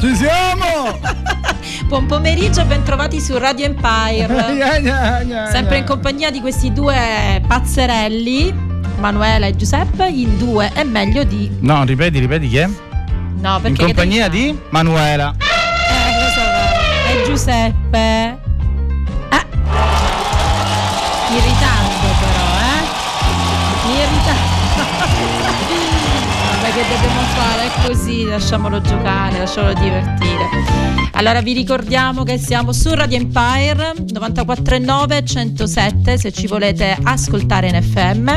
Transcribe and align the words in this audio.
Ci 0.00 0.16
siamo! 0.16 0.98
Buon 1.84 2.06
pomeriggio, 2.06 2.64
bentrovati 2.64 3.20
su 3.20 3.36
Radio 3.36 3.66
Empire. 3.66 4.32
Sempre 5.52 5.76
in 5.76 5.84
compagnia 5.84 6.30
di 6.30 6.40
questi 6.40 6.72
due 6.72 7.42
pazzerelli, 7.46 8.50
Manuela 8.96 9.44
e 9.44 9.54
Giuseppe, 9.54 10.08
in 10.08 10.38
due 10.38 10.70
è 10.72 10.84
meglio 10.84 11.22
di... 11.24 11.50
No, 11.60 11.84
ripeti, 11.84 12.18
ripeti 12.18 12.48
chi 12.48 12.56
è? 12.56 12.66
No, 12.66 13.60
perché... 13.60 13.82
In 13.82 13.86
compagnia 13.88 14.28
di 14.28 14.58
Manuela. 14.70 15.34
Eh, 15.36 16.18
lo 16.18 16.30
so, 16.30 16.40
e 17.10 17.26
Giuseppe. 17.26 18.39
Dobbiamo 26.90 27.20
fare? 27.20 27.66
È 27.66 27.86
così, 27.86 28.24
lasciamolo 28.24 28.80
giocare, 28.80 29.38
lasciamolo 29.38 29.74
divertire. 29.74 30.48
Allora 31.12 31.40
vi 31.40 31.52
ricordiamo 31.52 32.22
che 32.24 32.38
siamo 32.38 32.72
su 32.72 32.92
Radio 32.94 33.18
Empire 33.18 33.92
94.9 33.96 35.24
107 35.24 36.18
se 36.18 36.32
ci 36.32 36.46
volete 36.46 36.96
ascoltare 37.02 37.68
in 37.68 37.82
FM. 37.82 38.28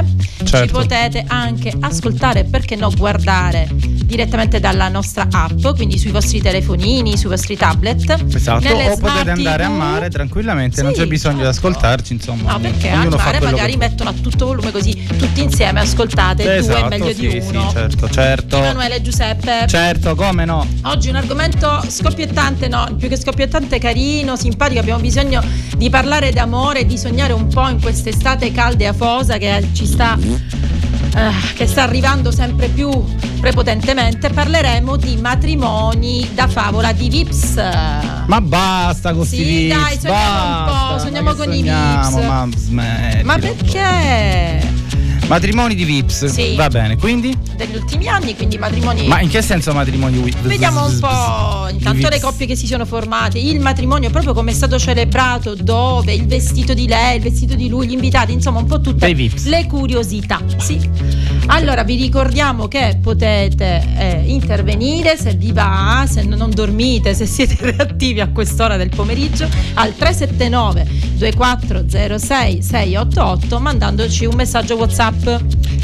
Certo. 0.44 0.66
Ci 0.66 0.68
potete 0.68 1.24
anche 1.28 1.74
ascoltare, 1.80 2.44
perché 2.44 2.76
no, 2.76 2.92
guardare 2.96 3.93
direttamente 4.16 4.60
dalla 4.60 4.90
nostra 4.90 5.28
app, 5.32 5.66
quindi 5.76 5.98
sui 5.98 6.12
vostri 6.12 6.40
telefonini, 6.40 7.18
sui 7.18 7.30
vostri 7.30 7.58
tablet. 7.58 8.16
Esatto, 8.34 8.64
nelle 8.64 8.90
o 8.92 8.98
potete 8.98 9.32
andare 9.32 9.64
a 9.64 9.68
TV. 9.70 9.74
mare 9.76 10.10
tranquillamente, 10.10 10.84
non 10.84 10.94
Sì, 10.94 11.00
c'è 11.00 11.08
bisogno 11.08 11.38
di 11.38 11.44
certo. 11.44 11.58
ascoltarci, 11.58 12.14
insomma. 12.14 12.52
No, 12.52 12.60
perché 12.60 12.90
al 12.92 13.10
mare 13.10 13.40
magari 13.40 13.72
che- 13.72 13.78
mettono 13.80 14.10
a 14.12 14.14
tutto 14.14 14.46
volume 14.46 14.72
così 14.72 15.04
tutti 15.18 15.42
insieme 15.42 15.80
ascoltate 15.80 16.44
due 16.44 16.56
Esatto, 16.58 16.86
è 16.86 16.90
meglio 16.90 17.14
sì, 17.14 17.28
di 17.28 17.42
sì, 17.42 17.48
uno. 17.56 17.70
certo, 17.72 18.10
certo. 18.10 18.58
Emanuele 18.58 18.96
e 18.98 19.02
Giuseppe. 19.02 19.66
Certo, 19.68 20.14
come 20.16 20.46
no? 20.46 20.68
Oggi 20.84 21.10
un 21.10 21.16
argomento 21.16 21.82
scoppiettante, 21.88 22.68
no, 22.68 22.94
più 22.98 23.10
che 23.10 23.18
scoppiettante, 23.18 23.80
carino, 23.80 24.36
simpatico. 24.36 24.80
Abbiamo 24.80 25.00
bisogno 25.02 25.42
di 25.76 25.90
parlare 25.90 26.32
d'amore, 26.32 26.86
di 26.86 26.98
sognare 27.00 27.34
un 27.34 27.48
po' 27.48 27.68
in 27.68 27.82
quest'estate 27.82 28.52
calda 28.52 28.84
e 28.84 28.88
afosa 28.88 29.38
che 29.38 29.68
ci 29.74 29.86
sta. 29.88 30.18
Eh, 31.16 31.54
che 31.56 31.68
sta 31.68 31.84
arrivando 31.84 32.32
sempre 32.32 32.68
più 32.68 32.90
prepotentemente, 33.40 34.30
parleremo 34.30 34.96
di 34.96 35.18
matrimoni 35.18 36.30
da 36.34 36.48
favola 36.48 36.92
di 36.94 37.10
Vips. 37.10 37.56
Ma 38.26 38.40
basta 38.42 39.14
con 39.14 39.26
Sì, 39.26 39.36
sti 39.36 39.44
vips, 39.44 39.76
dai, 39.76 40.00
sogniamo 40.00 40.48
un 40.48 40.66
po', 40.66 40.72
basta, 40.72 41.00
sogniamo 41.00 41.34
con 41.34 41.54
i 41.54 41.58
sogniamo, 41.58 42.46
vips. 42.46 42.68
Ma, 42.68 43.22
Ma 43.24 43.38
perché? 43.38 44.73
Matrimoni 45.34 45.74
di 45.74 45.84
vips. 45.84 46.26
Sì. 46.26 46.54
Va 46.54 46.68
bene, 46.68 46.96
quindi? 46.96 47.36
Degli 47.56 47.74
ultimi 47.74 48.08
anni, 48.08 48.36
quindi 48.36 48.60
matrimoni. 48.60 49.08
Ma 49.08 49.20
in 49.20 49.30
che 49.30 49.42
senso 49.42 49.74
matrimoni 49.74 50.20
vips? 50.20 50.42
Vediamo 50.42 50.86
un 50.86 51.00
po' 51.00 51.68
intanto 51.72 52.08
le 52.08 52.20
coppie 52.20 52.46
che 52.46 52.56
si 52.56 52.68
sono 52.68 52.86
formate, 52.86 53.40
il 53.40 53.60
matrimonio 53.60 54.12
proprio 54.12 54.34
come 54.34 54.52
è 54.52 54.54
stato 54.54 54.78
celebrato, 54.78 55.56
dove, 55.56 56.14
il 56.14 56.28
vestito 56.28 56.76
di 56.76 56.88
lei, 56.88 57.16
il 57.16 57.24
vestito 57.24 57.56
di 57.56 57.68
lui, 57.68 57.88
gli 57.88 57.94
invitati, 57.94 58.32
insomma 58.32 58.60
un 58.60 58.68
po' 58.68 58.80
tutte 58.80 59.12
le 59.12 59.66
curiosità. 59.66 60.40
Sì. 60.58 60.80
Allora 61.48 61.84
vi 61.84 61.96
ricordiamo 61.96 62.68
che 62.68 63.00
potete 63.02 63.84
eh, 63.98 64.24
intervenire 64.28 65.18
se 65.18 65.34
vi 65.34 65.52
va, 65.52 66.06
se 66.08 66.22
non 66.24 66.52
dormite, 66.52 67.16
se 67.16 67.26
siete 67.26 67.58
reattivi 67.76 68.22
a 68.22 68.30
quest'ora 68.30 68.78
del 68.78 68.90
pomeriggio 68.90 69.50
al 69.74 69.96
379 69.96 70.88
2406 71.16 72.62
688 72.62 73.60
mandandoci 73.60 74.26
un 74.26 74.36
messaggio 74.36 74.76
WhatsApp. 74.76 75.23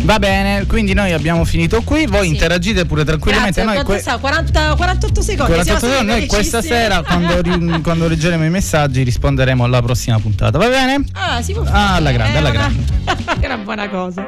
Va 0.03 0.17
bene, 0.19 0.65
quindi 0.65 0.93
noi 0.93 1.11
abbiamo 1.11 1.43
finito 1.45 1.81
qui, 1.81 2.05
voi 2.05 2.23
Sì. 2.27 2.33
interagite 2.33 2.86
pure 2.86 3.03
tranquillamente. 3.03 3.61
Grazie, 3.61 3.77
Noi 3.83 3.86
que- 3.86 4.02
sa? 4.02 4.17
40 4.17 4.75
48 4.75 5.21
secondi. 5.21 5.52
48 5.53 5.64
siamo 5.80 5.93
secondi, 5.93 6.11
noi 6.19 6.27
questa 6.27 6.61
sera 6.61 7.02
quando, 7.03 7.41
ri- 7.41 7.81
quando 7.83 8.08
leggeremo 8.08 8.45
i 8.45 8.49
messaggi 8.49 9.03
risponderemo 9.03 9.64
alla 9.64 9.81
prossima 9.81 10.19
puntata, 10.19 10.58
va 10.58 10.67
bene? 10.67 11.03
Ah, 11.14 11.41
si 11.41 11.53
può 11.53 11.64
Ah, 11.64 11.65
fare. 11.65 11.97
alla 11.97 12.11
grande, 12.11 12.37
alla 12.37 12.49
una- 12.49 12.71
È 13.39 13.45
una 13.45 13.58
buona 13.58 13.89
cosa. 13.89 14.25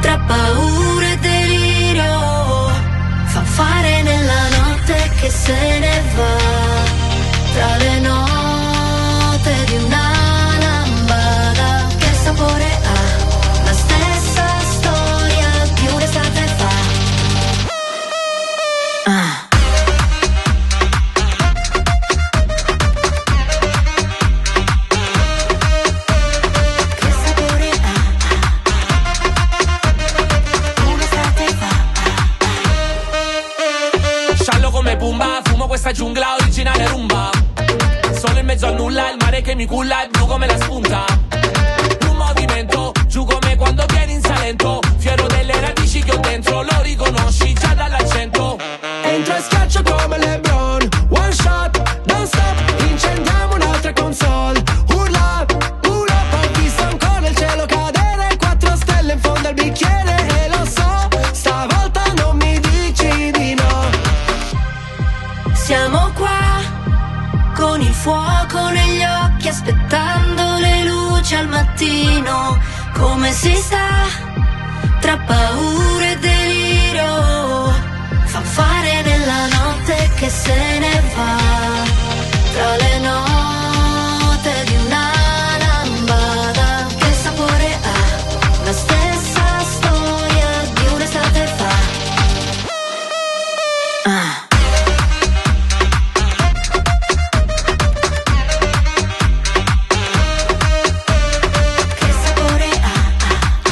Tra 0.00 0.18
paura 0.18 1.10
e 1.12 1.18
delirio? 1.18 2.12
Fa 3.32 3.42
fare 3.42 4.02
nella 4.02 4.42
notte 4.56 5.10
che 5.20 5.30
se 5.30 5.78
ne 5.78 6.02
va, 6.16 6.63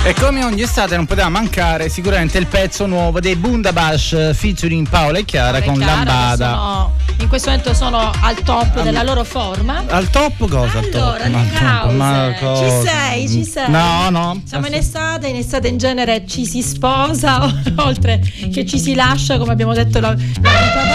E 0.04 0.14
come 0.14 0.42
ogni 0.44 0.62
estate 0.62 0.96
non 0.96 1.06
poteva 1.06 1.28
mancare 1.28 1.88
sicuramente 1.88 2.36
il 2.36 2.46
pezzo 2.46 2.86
nuovo 2.86 3.20
dei 3.20 3.36
Bundabash 3.36 4.34
featuring 4.34 4.88
Paola 4.88 5.18
e 5.18 5.24
Chiara 5.24 5.60
Paola 5.60 5.64
con 5.64 5.74
Chiara, 5.76 5.94
Lambada. 6.04 6.48
sono- 6.48 6.92
in 7.20 7.28
questo 7.28 7.50
momento 7.50 7.72
sono 7.72 8.10
al 8.20 8.34
top 8.42 8.82
della 8.82 9.04
loro 9.04 9.22
forma. 9.22 9.84
Al 9.86 10.10
top 10.10 10.48
cosa? 10.48 10.78
al 10.78 10.88
top? 10.88 11.20
Allora, 11.22 11.28
Ma- 11.28 11.44
cause. 11.56 11.94
ma 11.96 12.34
Ci 12.56 12.88
sei, 12.88 13.28
ci 13.28 13.44
sei. 13.44 13.70
No, 13.70 14.10
no. 14.10 14.42
Siamo 14.44 14.66
in 14.66 14.74
estate, 14.74 15.28
in 15.28 15.36
estate 15.36 15.68
in 15.68 15.78
genere 15.78 16.26
ci 16.26 16.46
si 16.46 16.62
sposa, 16.62 17.44
oltre 17.76 18.20
che 18.52 18.66
ci 18.66 18.80
si 18.80 18.94
lascia, 18.96 19.38
come 19.38 19.52
abbiamo 19.52 19.72
detto 19.72 20.00
la, 20.00 20.08
la. 20.08 20.91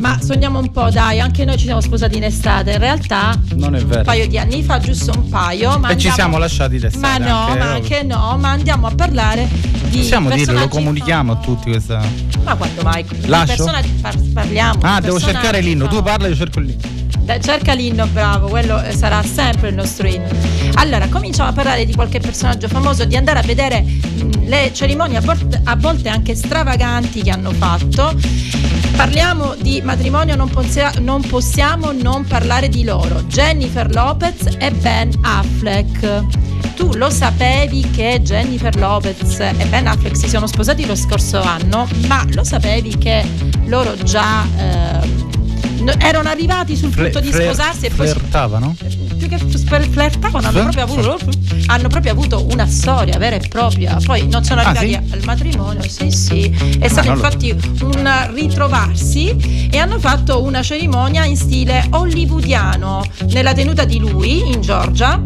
Ma 0.00 0.18
sogniamo 0.20 0.58
un 0.58 0.70
po', 0.70 0.88
dai, 0.90 1.20
anche 1.20 1.44
noi 1.44 1.58
ci 1.58 1.66
siamo 1.66 1.80
sposati 1.82 2.16
in 2.16 2.24
estate. 2.24 2.72
In 2.72 2.78
realtà, 2.78 3.38
Non 3.54 3.74
è 3.74 3.80
un 3.82 3.86
vero. 3.86 4.02
paio 4.02 4.26
di 4.26 4.38
anni 4.38 4.62
fa, 4.62 4.78
giusto 4.78 5.12
un 5.14 5.28
paio. 5.28 5.78
Ma 5.78 5.88
E 5.88 5.98
ci 5.98 6.08
andiamo- 6.08 6.14
siamo 6.14 6.38
lasciati 6.38 6.74
Ma 6.76 6.80
d'estate. 6.80 7.22
no, 7.22 7.36
anche, 7.38 7.58
ma 7.58 7.64
eh. 7.64 7.74
anche 7.74 8.02
no, 8.04 8.36
ma 8.40 8.50
andiamo 8.50 8.86
a 8.86 8.94
parlare 8.94 9.46
di. 9.90 9.98
Possiamo 9.98 10.30
dirlo, 10.30 10.58
lo 10.58 10.68
comunichiamo 10.68 11.32
a 11.32 11.34
famosi. 11.36 11.54
tutti 11.54 11.70
questa. 11.70 12.00
Ma 12.42 12.54
quando 12.54 12.80
mai? 12.82 13.04
Di 13.04 13.26
Lascio? 13.26 13.46
personaggi- 13.56 13.88
par- 14.00 14.18
parliamo. 14.32 14.78
Ah, 14.82 15.00
di 15.00 15.06
devo 15.06 15.20
cercare 15.20 15.60
l'inno. 15.60 15.86
Tu 15.86 16.02
parla, 16.02 16.28
io 16.28 16.34
cerco 16.36 16.60
l'inno. 16.60 16.98
Cerca 17.42 17.74
l'inno, 17.74 18.06
bravo, 18.08 18.48
quello 18.48 18.82
eh, 18.82 18.92
sarà 18.96 19.22
sempre 19.22 19.68
il 19.68 19.74
nostro 19.76 20.08
inno. 20.08 20.26
Allora, 20.76 21.06
cominciamo 21.08 21.50
a 21.50 21.52
parlare 21.52 21.84
di 21.84 21.94
qualche 21.94 22.18
personaggio 22.18 22.66
famoso, 22.66 23.04
di 23.04 23.16
andare 23.16 23.38
a 23.38 23.42
vedere 23.42 23.82
mh, 23.82 24.48
le 24.48 24.70
cerimonie 24.72 25.18
a 25.18 25.22
a 25.64 25.76
volte 25.76 26.08
anche 26.08 26.34
stravaganti 26.34 27.22
che 27.22 27.30
hanno 27.30 27.52
fatto. 27.52 28.16
Parliamo 28.96 29.54
di 29.58 29.80
matrimonio, 29.82 30.36
non, 30.36 30.48
possia- 30.50 30.92
non 31.00 31.22
possiamo 31.22 31.90
non 31.92 32.24
parlare 32.26 32.68
di 32.68 32.84
loro, 32.84 33.22
Jennifer 33.22 33.90
Lopez 33.92 34.56
e 34.58 34.70
Ben 34.72 35.10
Affleck. 35.22 36.24
Tu 36.76 36.92
lo 36.94 37.08
sapevi 37.10 37.88
che 37.90 38.20
Jennifer 38.22 38.74
Lopez 38.76 39.40
e 39.40 39.66
Ben 39.68 39.86
Affleck 39.86 40.16
si 40.16 40.28
sono 40.28 40.46
sposati 40.46 40.84
lo 40.86 40.94
scorso 40.94 41.40
anno, 41.40 41.88
ma 42.06 42.24
lo 42.32 42.44
sapevi 42.44 42.96
che 42.98 43.24
loro 43.66 43.94
già 44.02 44.44
no- 45.80 45.94
erano 45.98 46.28
arrivati 46.28 46.76
sul 46.76 46.90
Fle- 46.92 47.04
punto 47.04 47.20
di 47.20 47.32
flir- 47.32 47.44
sposarsi 47.52 47.86
e 47.86 47.90
poi 47.90 48.06
Flirtavano? 48.08 48.76
Più 49.20 49.28
che 49.28 49.38
fl- 49.38 49.88
flirtavano 49.90 50.48
hanno 50.48 50.60
proprio, 50.70 50.82
avuto, 50.82 51.18
hanno 51.66 51.88
proprio 51.88 52.12
avuto 52.12 52.46
una 52.50 52.66
storia 52.66 53.18
vera 53.18 53.36
e 53.36 53.46
propria 53.48 53.98
poi 54.04 54.26
non 54.26 54.42
sono 54.44 54.60
Ah, 54.62 54.68
arrivati 54.70 54.88
sì? 55.06 55.12
al 55.14 55.20
matrimonio 55.24 55.82
sì 55.88 56.10
sì 56.10 56.76
è 56.80 56.88
stato 56.88 57.08
lo- 57.08 57.14
infatti 57.14 57.54
un 57.82 58.30
ritrovarsi 58.34 59.68
e 59.70 59.78
hanno 59.78 59.98
fatto 59.98 60.42
una 60.42 60.62
cerimonia 60.62 61.24
in 61.24 61.36
stile 61.36 61.86
hollywoodiano 61.90 63.04
nella 63.28 63.52
tenuta 63.52 63.84
di 63.84 63.98
lui 63.98 64.48
in 64.52 64.60
Georgia 64.62 65.20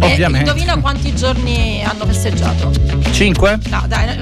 e 0.00 0.12
Ovviamente. 0.12 0.38
indovina 0.50 0.78
quanti 0.80 1.14
giorni 1.14 1.82
hanno 1.84 2.04
festeggiato 2.06 2.72
5? 3.12 3.58
no 3.70 3.84
dai 3.86 4.18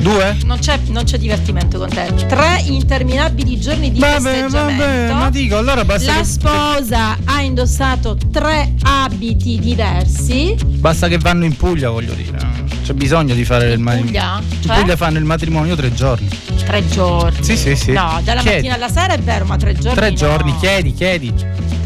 2? 0.00 0.38
non 0.44 0.58
c'è, 0.58 0.78
non 0.88 1.04
c'è 1.04 1.18
divertimento 1.18 1.78
con 1.78 1.88
te 1.88 2.12
tre 2.28 2.62
interminabili 2.66 3.58
giorni 3.60 3.90
di 3.90 3.98
Vabbè, 3.98 4.46
vabbè, 4.48 5.12
ma 5.12 5.30
dico, 5.30 5.56
allora 5.56 5.84
basta 5.84 6.12
la 6.12 6.18
che, 6.18 6.24
sposa 6.24 7.16
ha 7.24 7.42
indossato 7.42 8.16
tre 8.30 8.74
abiti 8.82 9.58
diversi. 9.58 10.56
basta 10.64 11.08
che 11.08 11.18
vanno 11.18 11.44
in 11.44 11.56
Puglia, 11.56 11.90
voglio 11.90 12.14
dire. 12.14 12.38
C'è 12.82 12.94
bisogno 12.94 13.34
di 13.34 13.44
fare 13.44 13.72
il 13.72 13.78
matrimonio. 13.78 14.06
Puglia? 14.06 14.40
In 14.40 14.62
Cioè? 14.62 14.78
Puglia 14.78 14.96
fanno 14.96 15.18
il 15.18 15.24
matrimonio 15.24 15.76
tre 15.76 15.92
giorni. 15.92 16.28
Tre 16.64 16.88
giorni. 16.88 17.44
Sì, 17.44 17.56
sì, 17.56 17.76
sì. 17.76 17.92
No, 17.92 18.20
dalla 18.24 18.40
Chiedi. 18.40 18.56
mattina 18.68 18.74
alla 18.74 18.88
sera 18.88 19.12
è 19.14 19.18
vero, 19.18 19.44
ma 19.44 19.56
tre 19.56 19.74
giorni. 19.74 19.94
Tre 19.94 20.10
no. 20.10 20.16
giorni, 20.16 20.56
chiedi, 20.56 20.94
chiedi. 20.94 21.34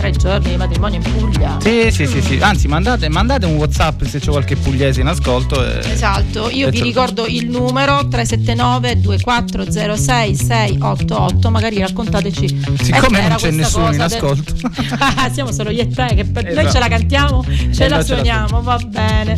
Tre 0.03 0.11
giorni 0.11 0.51
di 0.51 0.57
matrimonio 0.57 0.99
in 1.01 1.13
Puglia. 1.17 1.59
Sì, 1.61 1.89
sì, 1.93 2.07
sì, 2.09 2.21
sì. 2.21 2.39
Anzi, 2.41 2.67
mandate, 2.67 3.09
mandate 3.09 3.47
un 3.47 3.55
WhatsApp 3.55 4.03
se 4.03 4.19
c'è 4.19 4.31
qualche 4.33 4.57
pugliese 4.57 5.01
in 5.01 5.07
ascolto. 5.07 5.65
E... 5.65 5.79
Esatto, 5.93 6.51
io 6.51 6.67
e 6.67 6.71
vi 6.73 6.79
ce- 6.79 6.83
ricordo 6.83 7.25
il 7.25 7.49
numero 7.49 8.09
379 8.09 9.01
2406 9.01 10.35
688, 10.35 11.51
magari 11.53 11.79
raccontateci. 11.79 12.65
Siccome 12.83 13.29
non 13.29 13.37
c'è 13.37 13.51
nessuno 13.53 13.85
in 13.93 13.99
del- 13.99 14.01
ascolto. 14.01 14.55
Siamo 15.33 15.53
solo 15.53 15.71
io 15.71 15.83
e 15.83 15.89
te 15.89 16.07
che 16.17 16.25
per- 16.25 16.43
noi 16.47 16.53
Esatto. 16.53 16.73
ce 16.73 16.79
la 16.81 16.89
cantiamo, 16.89 17.45
ce 17.45 17.51
E 17.53 17.59
la 17.61 17.69
noi 17.69 17.79
ce 17.79 17.89
la 17.89 18.03
suoniamo, 18.03 18.61
va 18.61 18.77
bene. 18.85 19.37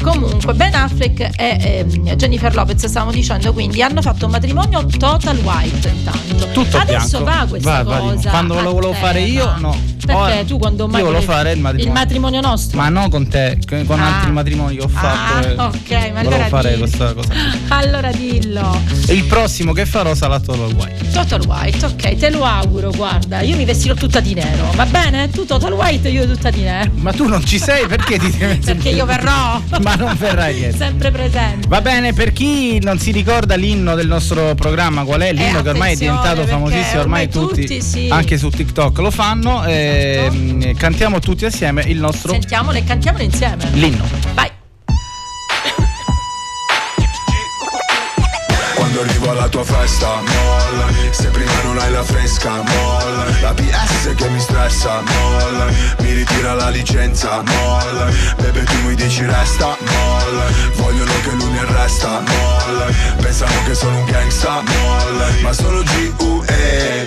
Comunque, 0.00 0.54
Ben 0.54 0.74
Affleck 0.74 1.20
e 1.36 1.84
ehm, 1.94 2.14
Jennifer 2.16 2.54
Lopez, 2.54 2.86
stavamo 2.86 3.12
dicendo, 3.12 3.52
quindi 3.52 3.82
hanno 3.82 4.00
fatto 4.00 4.24
un 4.24 4.30
matrimonio 4.30 4.82
total 4.86 5.36
white 5.42 5.88
intanto. 5.88 6.48
Tutto 6.52 6.78
Adesso 6.78 7.22
bianco. 7.22 7.38
va 7.40 7.46
questa 7.46 7.82
Va, 7.82 7.82
va 7.82 7.98
cosa. 7.98 8.30
Quando 8.30 8.58
a 8.58 8.62
lo 8.62 8.72
volevo 8.72 8.92
fare 8.94 9.20
io, 9.20 9.54
no. 9.58 9.76
Perché 10.06 10.44
tu 10.46 10.58
quando 10.58 10.86
mai 10.86 11.00
io 11.00 11.06
volevo 11.06 11.22
fare 11.24 11.52
il 11.52 11.60
matrimonio. 11.60 11.86
il 11.92 11.98
matrimonio 11.98 12.40
nostro? 12.40 12.78
Ma 12.78 12.88
no 12.88 13.08
con 13.08 13.28
te, 13.28 13.58
con 13.86 14.00
Ah. 14.00 14.16
altri 14.16 14.30
matrimoni 14.32 14.76
che 14.76 14.82
ho 14.84 14.88
fatto. 14.88 15.34
Ah, 15.34 15.42
e 15.42 15.52
ok, 15.54 16.12
ma 16.12 16.20
allora 16.20 16.46
fare 16.46 16.70
dillo. 16.74 16.80
questa 16.86 17.12
cosa. 17.14 17.32
Allora 17.68 18.10
dillo. 18.12 18.80
Il 19.08 19.24
prossimo 19.24 19.72
che 19.72 19.86
farò 19.86 20.14
sarà 20.14 20.38
Total 20.40 20.72
White. 20.72 21.10
Total 21.12 21.44
White, 21.46 21.84
ok, 21.86 22.16
te 22.16 22.30
lo 22.30 22.44
auguro, 22.44 22.90
guarda, 22.90 23.40
io 23.40 23.56
mi 23.56 23.64
vestirò 23.64 23.94
tutta 23.94 24.20
di 24.20 24.34
nero, 24.34 24.70
va 24.74 24.84
bene? 24.86 25.28
Tu 25.30 25.44
Total 25.44 25.72
White 25.72 26.08
e 26.08 26.10
io 26.12 26.26
tutta 26.26 26.50
di 26.50 26.62
nero. 26.62 26.90
Ma 26.96 27.12
tu 27.12 27.26
non 27.26 27.44
ci 27.44 27.58
sei 27.58 27.86
perché 27.86 28.18
ti 28.18 28.30
devi 28.36 28.58
Perché 28.58 28.90
io 28.90 29.04
verrò. 29.06 29.60
Ma 29.80 29.94
non 29.94 30.14
verrai 30.18 30.54
dietro. 30.54 30.76
Sempre 30.78 31.10
presente. 31.10 31.66
Va 31.68 31.80
bene, 31.80 32.12
per 32.12 32.32
chi 32.32 32.78
non 32.80 32.98
si 32.98 33.10
ricorda 33.12 33.54
l'inno 33.56 33.94
del 33.94 34.06
nostro 34.06 34.54
programma, 34.54 35.04
qual 35.04 35.20
è 35.22 35.32
l'inno 35.32 35.58
Eh, 35.60 35.62
che 35.62 35.68
ormai 35.70 35.92
è 35.94 35.96
diventato 35.96 36.44
famosissimo, 36.46 37.00
ormai, 37.00 37.24
ormai 37.24 37.28
tutti, 37.28 37.62
tutti, 37.62 37.82
sì. 37.82 38.08
anche 38.10 38.36
su 38.38 38.48
TikTok 38.50 38.98
lo 38.98 39.10
fanno, 39.10 39.64
e, 39.96 40.74
cantiamo 40.76 41.18
tutti 41.18 41.44
assieme 41.44 41.82
il 41.86 41.98
nostro 41.98 42.32
Sentiamolo 42.32 42.78
e 42.78 42.84
cantiamolo 42.84 43.24
insieme. 43.24 43.68
l'inno. 43.72 44.04
Vai. 44.34 44.50
Quando 48.74 49.00
arrivo 49.00 49.30
alla 49.30 49.48
tua 49.48 49.64
festa, 49.64 50.20
molla 50.20 50.88
Se 51.10 51.28
prima 51.28 51.52
non 51.64 51.78
hai 51.78 51.90
la 51.90 52.02
fresca, 52.02 52.62
molla 52.62 53.24
La 53.40 53.54
PS 53.54 54.14
che 54.14 54.28
mi 54.28 54.38
stressa, 54.38 55.02
molla 55.02 55.66
Mi 56.00 56.12
ritira 56.12 56.54
la 56.54 56.68
licenza, 56.68 57.42
molla 57.42 58.10
Bebe 58.36 58.64
tu 58.64 58.80
mi 58.86 58.94
dici 58.94 59.24
resta, 59.24 59.76
molla 59.80 60.44
Vogliono 60.74 61.12
che 61.22 61.30
lui 61.30 61.50
mi 61.50 61.58
arresta, 61.58 62.20
molla 62.20 62.86
Pensano 63.20 63.62
che 63.66 63.74
sono 63.74 63.98
un 63.98 64.04
gangsta, 64.04 64.62
molla 64.62 65.26
Ma 65.40 65.52
sono 65.52 65.82
G.U.E 65.82 67.06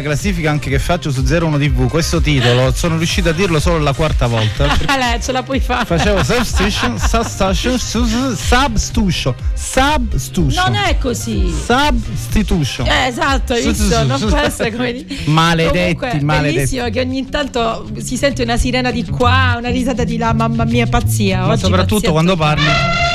la, 0.00 0.06
la 0.08 0.14
classifica 0.14 0.50
anche 0.50 0.70
che 0.70 0.78
faccio 0.78 1.10
su 1.10 1.22
01 1.22 1.58
TV, 1.58 1.88
questo 1.88 2.20
titolo 2.20 2.72
sono 2.72 2.96
riuscito 2.96 3.28
a 3.28 3.32
dirlo 3.32 3.60
solo 3.60 3.78
la 3.78 3.92
quarta 3.92 4.26
volta. 4.26 4.68
Ah, 4.90 4.96
lei, 4.96 5.22
ce 5.22 5.30
la 5.32 5.42
puoi 5.42 5.60
fare. 5.60 5.84
Facevo 5.84 6.22
substitution, 6.24 6.98
substitution, 6.98 7.78
su- 7.78 8.34
substitution, 8.34 9.34
substitution. 9.54 10.64
Non 10.72 10.74
è 10.82 10.98
così. 10.98 11.52
Substitution. 11.52 12.86
Eh, 12.86 13.06
esatto, 13.06 13.52
hai 13.52 13.62
visto? 13.66 14.04
Non 14.04 14.18
può 14.20 14.36
essere 14.38 14.72
come 14.72 14.92
di- 14.92 15.18
Maledetti, 15.26 15.94
Comunque, 15.94 16.20
maledetti. 16.22 16.54
bellissimo 16.54 16.88
che 16.90 17.00
ogni 17.00 17.28
tanto 17.28 17.88
si 18.02 18.16
sente 18.16 18.42
una 18.42 18.56
sirena 18.56 18.90
di 18.90 19.04
qua, 19.04 19.54
una 19.58 19.70
risata 19.70 20.02
di 20.04 20.16
là, 20.16 20.32
mamma 20.32 20.64
mia, 20.64 20.86
pazzia. 20.86 21.40
Ma 21.40 21.52
Oggi 21.52 21.60
soprattutto 21.60 21.94
pazzia 21.94 22.10
quando 22.10 22.36
parli. 22.36 23.09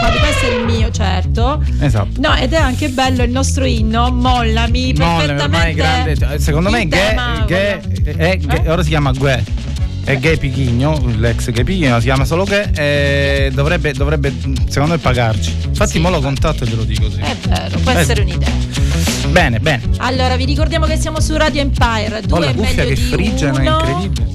Quando 0.00 0.18
questo 0.18 0.46
è 0.46 0.54
il 0.54 0.64
mio, 0.64 0.90
certo. 0.90 1.62
Esatto. 1.80 2.20
No, 2.20 2.34
ed 2.34 2.52
è 2.52 2.56
anche 2.56 2.88
bello 2.90 3.22
il 3.22 3.30
nostro 3.30 3.64
inno, 3.64 4.10
mollami, 4.10 4.92
perfettamente. 4.92 5.42
ormai 5.42 5.70
è 5.70 5.74
grande. 5.74 6.16
cioè, 6.16 6.38
Secondo 6.38 6.70
me 6.70 6.86
Ghe, 6.86 6.96
tema, 6.96 7.44
Ghe- 7.46 7.80
guarda. 8.02 8.24
è 8.24 8.36
Ghe- 8.36 8.62
Eh? 8.64 8.70
ora 8.70 8.82
si 8.82 8.88
chiama 8.88 9.12
Gue. 9.12 9.44
È 10.04 10.16
Gay 10.18 10.36
Pichigno, 10.38 11.02
l'ex 11.16 11.50
Gay 11.50 11.64
Pichigno, 11.64 11.98
si 11.98 12.04
chiama 12.06 12.24
solo 12.24 12.44
Ghe 12.44 12.70
e 12.76 13.50
dovrebbe, 13.52 13.92
dovrebbe, 13.92 14.32
secondo 14.68 14.92
me, 14.94 14.98
pagarci. 14.98 15.52
Infatti, 15.66 15.90
Sì. 15.92 15.98
mo 15.98 16.10
lo 16.10 16.20
contatto 16.20 16.62
e 16.62 16.68
te 16.68 16.76
lo 16.76 16.84
dico. 16.84 17.10
Sì. 17.10 17.18
È 17.18 17.34
vero, 17.48 17.78
può 17.80 17.90
Eh, 17.90 17.98
essere 17.98 18.20
un'idea. 18.20 18.48
Bene, 19.30 19.58
bene. 19.58 19.82
Allora, 19.98 20.36
vi 20.36 20.44
ricordiamo 20.44 20.86
che 20.86 20.96
siamo 20.96 21.20
su 21.20 21.36
Radio 21.36 21.60
Empire, 21.60 22.20
due 22.24 22.38
la 22.38 22.46
è 22.50 22.54
meglio 22.54 22.82
che 22.84 22.94
di 22.94 22.96
frigge, 23.00 23.48
è 23.48 23.50
uno. 23.50 23.78
incredibile. 23.80 24.26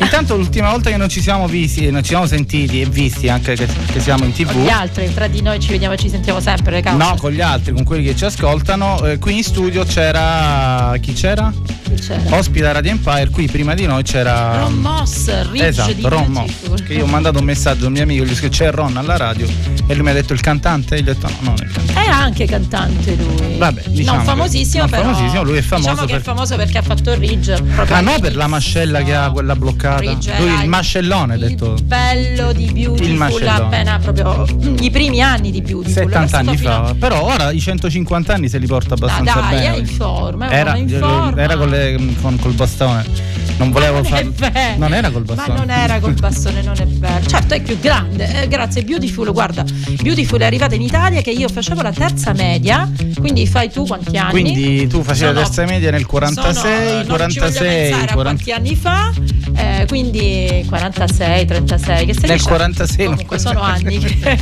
Intanto 0.00 0.36
l'ultima 0.36 0.70
volta 0.70 0.90
che 0.90 0.96
non 0.96 1.08
ci 1.08 1.20
siamo 1.20 1.46
visti, 1.46 1.86
e 1.86 1.90
non 1.90 2.02
ci 2.02 2.08
siamo 2.10 2.26
sentiti 2.26 2.80
e 2.80 2.86
visti 2.86 3.28
anche 3.28 3.54
che, 3.54 3.66
che 3.92 4.00
siamo 4.00 4.24
in 4.24 4.32
Con 4.32 4.44
gli 4.44 4.66
tv. 4.66 4.68
altri, 4.70 5.12
tra 5.12 5.26
di 5.26 5.42
noi 5.42 5.60
ci 5.60 5.70
vediamo 5.70 5.94
e 5.94 5.98
ci 5.98 6.08
sentiamo 6.08 6.40
sempre, 6.40 6.80
cavolo. 6.80 7.04
No, 7.04 7.14
con 7.16 7.30
gli 7.32 7.40
altri, 7.40 7.72
con 7.72 7.84
quelli 7.84 8.04
che 8.04 8.16
ci 8.16 8.24
ascoltano. 8.24 9.04
Eh, 9.04 9.18
qui 9.18 9.36
in 9.36 9.42
studio 9.42 9.84
c'era. 9.84 10.94
Chi 11.00 11.12
c'era? 11.12 11.52
Chi 11.82 11.94
c'era? 11.94 12.36
Ospite 12.36 12.66
a 12.66 12.72
Radio 12.72 12.90
Empire, 12.92 13.28
qui 13.30 13.46
prima 13.46 13.74
di 13.74 13.86
noi 13.86 14.02
c'era. 14.02 14.58
Ron 14.60 14.74
Moss, 14.74 15.50
Rich 15.50 15.62
Esatto, 15.62 16.08
Ron 16.08 16.26
Moss. 16.28 16.52
Che 16.86 16.94
io 16.94 17.04
ho 17.04 17.08
mandato 17.08 17.38
un 17.38 17.44
messaggio 17.44 17.84
a 17.84 17.86
un 17.88 17.92
mio 17.94 18.02
amico, 18.02 18.24
gli 18.24 18.30
ho 18.30 18.34
scritto 18.34 18.56
c'è 18.56 18.70
Ron 18.70 18.96
alla 18.96 19.16
radio 19.16 19.46
e 19.86 19.94
lui 19.94 20.02
mi 20.04 20.10
ha 20.10 20.14
detto 20.14 20.32
il 20.32 20.40
cantante 20.40 20.94
e 20.96 20.98
gli 21.02 21.08
ho 21.08 21.12
detto 21.12 21.28
no, 21.28 21.34
non 21.42 21.54
è 21.60 21.64
il 21.64 21.72
cantante. 21.72 22.00
È 22.00 22.08
anche 22.10 22.46
cantante 22.46 23.14
lui. 23.16 23.56
Vabbè, 23.58 23.82
diciamo 23.88 24.16
non 24.16 24.24
che- 24.26 24.30
famosissimo, 24.30 24.82
non 24.84 24.90
però. 24.90 25.02
famosissimo, 25.02 25.42
lui 25.42 25.58
è 25.58 25.62
famoso 25.62 25.88
Diciamo 25.90 26.06
che 26.06 26.12
per- 26.12 26.20
è 26.20 26.24
famoso 26.24 26.56
perché 26.56 26.78
ha 26.78 26.82
fatto 26.82 27.14
Ridge. 27.14 27.62
Ah 27.88 28.00
no, 28.00 28.18
per 28.20 28.36
la 28.36 28.46
mascella 28.46 29.02
che 29.02 29.14
ha 29.14 29.30
quella 29.30 29.54
bloccata. 29.56 29.86
Ridge 29.96 30.32
Lui 30.38 30.62
il 30.62 30.68
mascellone, 30.68 31.32
ha 31.32 31.36
il 31.36 31.48
detto. 31.48 31.76
bello 31.82 32.52
di 32.52 32.64
Il 32.64 32.72
Beautiful 32.72 33.46
appena 33.48 33.98
proprio 33.98 34.46
i 34.80 34.90
primi 34.90 35.20
anni 35.22 35.50
di 35.50 35.60
Beautiful. 35.62 36.02
Era 36.10 36.26
70 36.26 36.26
stato 36.28 36.48
anni 36.48 36.56
fino 36.58 36.70
a- 36.72 36.86
fa, 36.88 36.94
però 36.94 37.22
ora 37.24 37.50
i 37.50 37.60
150 37.60 38.34
anni 38.34 38.48
se 38.48 38.58
li 38.58 38.66
porta 38.66 38.94
Ah, 38.94 38.96
abbastanza 38.96 39.40
dai, 39.40 39.50
bene. 39.58 39.74
è 39.74 39.78
in 39.78 39.86
forma, 39.86 40.50
Era, 40.50 40.76
in 40.76 40.88
forma. 40.88 41.40
era 41.42 41.56
con 41.56 41.68
le- 41.68 41.98
con- 42.20 42.38
col 42.38 42.52
bastone. 42.52 43.36
Non 43.58 43.72
volevo 43.72 44.02
vero. 44.02 44.32
Non 44.76 44.94
era 44.94 45.10
col 45.10 45.24
bastone. 45.24 45.58
Ma 45.58 45.64
non 45.64 45.70
era 45.70 45.98
col 45.98 46.14
bastone, 46.14 46.62
non 46.62 46.76
è 46.78 46.86
vero. 46.86 47.26
Certo, 47.26 47.54
è 47.54 47.60
più 47.60 47.76
grande. 47.80 48.42
eh, 48.42 48.46
grazie, 48.48 48.82
Beautiful. 48.84 49.32
Guarda, 49.32 49.64
Beautiful 50.00 50.38
è 50.40 50.44
arrivata 50.44 50.76
in 50.76 50.82
Italia 50.82 51.22
che 51.22 51.30
io 51.32 51.48
facevo 51.48 51.82
la 51.82 51.90
terza 51.90 52.32
media. 52.34 52.88
Quindi 53.18 53.48
fai 53.48 53.68
tu 53.68 53.84
quanti 53.84 54.16
anni? 54.16 54.30
Quindi 54.30 54.86
tu 54.86 55.02
facevi 55.02 55.24
la 55.24 55.32
Sono- 55.32 55.44
terza 55.44 55.64
media 55.64 55.90
nel 55.90 56.06
46, 56.06 56.54
sono- 56.54 56.68
non 56.68 56.78
ci 56.78 56.94
voglio 56.94 57.06
46, 57.16 57.68
pensare 57.90 58.10
a 58.10 58.12
40 58.14 58.22
quanti 58.22 58.52
anni 58.52 58.76
fa. 58.76 59.12
Eh, 59.58 59.86
quindi 59.88 60.64
46, 60.68 61.44
36, 61.44 62.06
che 62.06 62.12
sei 62.14 62.28
Nel 62.28 62.36
dice? 62.36 62.48
46 62.48 62.96
non- 63.04 63.06
Comunque 63.14 63.38
sono 63.40 63.60
anni 63.60 63.98
che, 63.98 64.38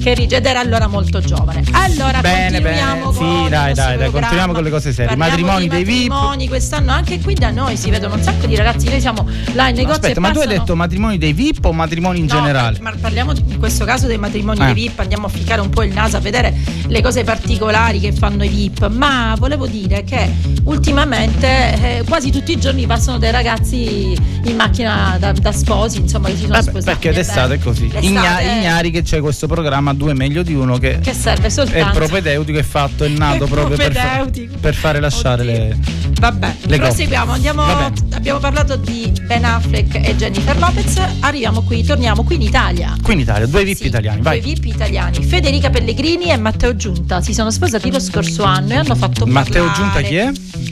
che 0.00 0.14
rige 0.14 0.36
ed 0.36 0.46
era 0.46 0.60
allora 0.60 0.86
molto 0.86 1.20
giovane. 1.20 1.64
Allora 1.72 2.20
Bene, 2.20 2.60
continuiamo 2.60 3.10
bene. 3.10 3.12
Sì, 3.12 3.18
con 3.18 3.42
il 3.44 3.48
dai, 3.48 3.74
dai, 3.74 3.96
dai, 3.98 4.10
continuiamo 4.10 4.52
con 4.52 4.62
le 4.62 4.70
cose 4.70 4.92
serie. 4.92 5.16
Parliamo 5.16 5.30
Matrimoni 5.52 5.68
dei 5.68 5.82
VIP. 5.84 6.08
matrimoni 6.10 6.48
quest'anno 6.48 6.92
anche 6.92 7.20
qui 7.20 7.34
da 7.34 7.50
noi 7.50 7.76
si 7.76 7.90
vedono 7.90 8.14
un 8.14 8.22
sacco 8.22 8.46
di 8.46 8.54
ragazzi, 8.54 8.88
noi 8.88 9.00
siamo 9.00 9.26
là 9.54 9.68
in 9.68 9.74
negozio 9.74 9.94
Aspetta, 10.00 10.18
e 10.18 10.20
ma 10.20 10.30
tu 10.30 10.38
hai 10.38 10.46
detto 10.46 10.76
matrimoni 10.76 11.18
dei 11.18 11.32
VIP 11.32 11.64
o 11.64 11.72
matrimoni 11.72 12.18
in 12.20 12.26
No, 12.26 12.34
generale? 12.34 12.78
Ma 12.80 12.92
parliamo 13.00 13.32
in 13.32 13.58
questo 13.58 13.84
caso 13.84 14.06
dei 14.06 14.18
matrimoni 14.18 14.60
Eh. 14.60 14.64
dei 14.66 14.74
VIP, 14.74 15.00
andiamo 15.00 15.26
a 15.26 15.28
ficcare 15.28 15.60
un 15.60 15.70
po' 15.70 15.82
il 15.82 15.92
naso 15.92 16.16
a 16.16 16.20
vedere 16.20 16.54
le 16.86 17.02
cose 17.02 17.24
particolari 17.24 17.98
che 17.98 18.12
fanno 18.12 18.44
i 18.44 18.48
VIP, 18.48 18.88
ma 18.90 19.34
volevo 19.38 19.66
dire 19.66 20.04
che 20.04 20.30
ultimamente 20.64 21.46
eh, 21.98 22.04
quasi 22.06 22.30
tutti 22.30 22.52
i 22.52 22.58
giorni 22.58 22.86
passano 22.86 23.18
dei 23.18 23.30
ragazzi 23.32 24.16
in 24.44 24.56
macchina 24.56 25.16
da, 25.18 25.32
da 25.32 25.52
sposi, 25.52 25.98
insomma, 26.00 26.28
che 26.28 26.34
si 26.34 26.42
sono 26.42 26.52
Vabbè, 26.54 26.62
sposati. 26.70 26.84
perché 26.98 27.12
d'estate 27.12 27.54
è 27.54 27.58
così. 27.58 27.90
Igna- 28.00 28.38
è- 28.38 28.56
ignari 28.58 28.90
che 28.90 29.02
c'è 29.02 29.20
questo 29.20 29.46
programma 29.46 29.92
due 29.94 30.14
meglio 30.14 30.42
di 30.42 30.54
uno 30.54 30.78
che, 30.78 30.98
che 31.00 31.12
serve 31.14 31.46
è 31.46 31.50
soltanto 31.50 31.98
propedeutico, 31.98 32.58
è 32.58 32.62
fatto, 32.62 33.04
è 33.04 33.08
nato 33.08 33.44
È 33.44 33.48
proprio 33.48 33.76
per, 33.76 33.92
fa- 33.92 34.26
per 34.60 34.74
fare 34.74 35.00
lasciare 35.00 35.42
Oddio. 35.42 35.52
le. 35.52 36.04
Vabbè, 36.18 36.54
Le 36.66 36.78
proseguiamo. 36.78 37.32
Andiamo, 37.32 37.64
Va 37.66 37.74
bene. 37.90 38.14
abbiamo 38.16 38.38
parlato 38.38 38.76
di 38.76 39.12
Ben 39.26 39.44
Affleck 39.44 39.96
e 39.96 40.16
Jennifer 40.16 40.56
Lopez. 40.58 40.98
Arriviamo 41.20 41.62
qui, 41.62 41.84
torniamo 41.84 42.22
qui 42.24 42.36
in 42.36 42.42
Italia. 42.42 42.96
Qui 43.02 43.12
in 43.14 43.20
Italia, 43.20 43.46
due 43.46 43.64
VIP 43.64 43.76
Sì, 43.76 43.86
italiani, 43.86 44.22
vai. 44.22 44.40
Due 44.40 44.54
VIP 44.54 44.64
italiani. 44.66 45.22
Federica 45.22 45.68
Pellegrini 45.68 46.30
e 46.30 46.36
Matteo 46.38 46.74
Giunta 46.74 47.20
si 47.20 47.34
sono 47.34 47.50
sposati 47.50 47.90
lo 47.90 48.00
scorso 48.00 48.44
anno 48.44 48.72
e 48.72 48.76
hanno 48.76 48.94
fatto 48.94 49.26
Matteo 49.26 49.66
parlare- 49.66 49.74
Giunta 49.92 50.00
chi 50.08 50.14
è? 50.16 50.30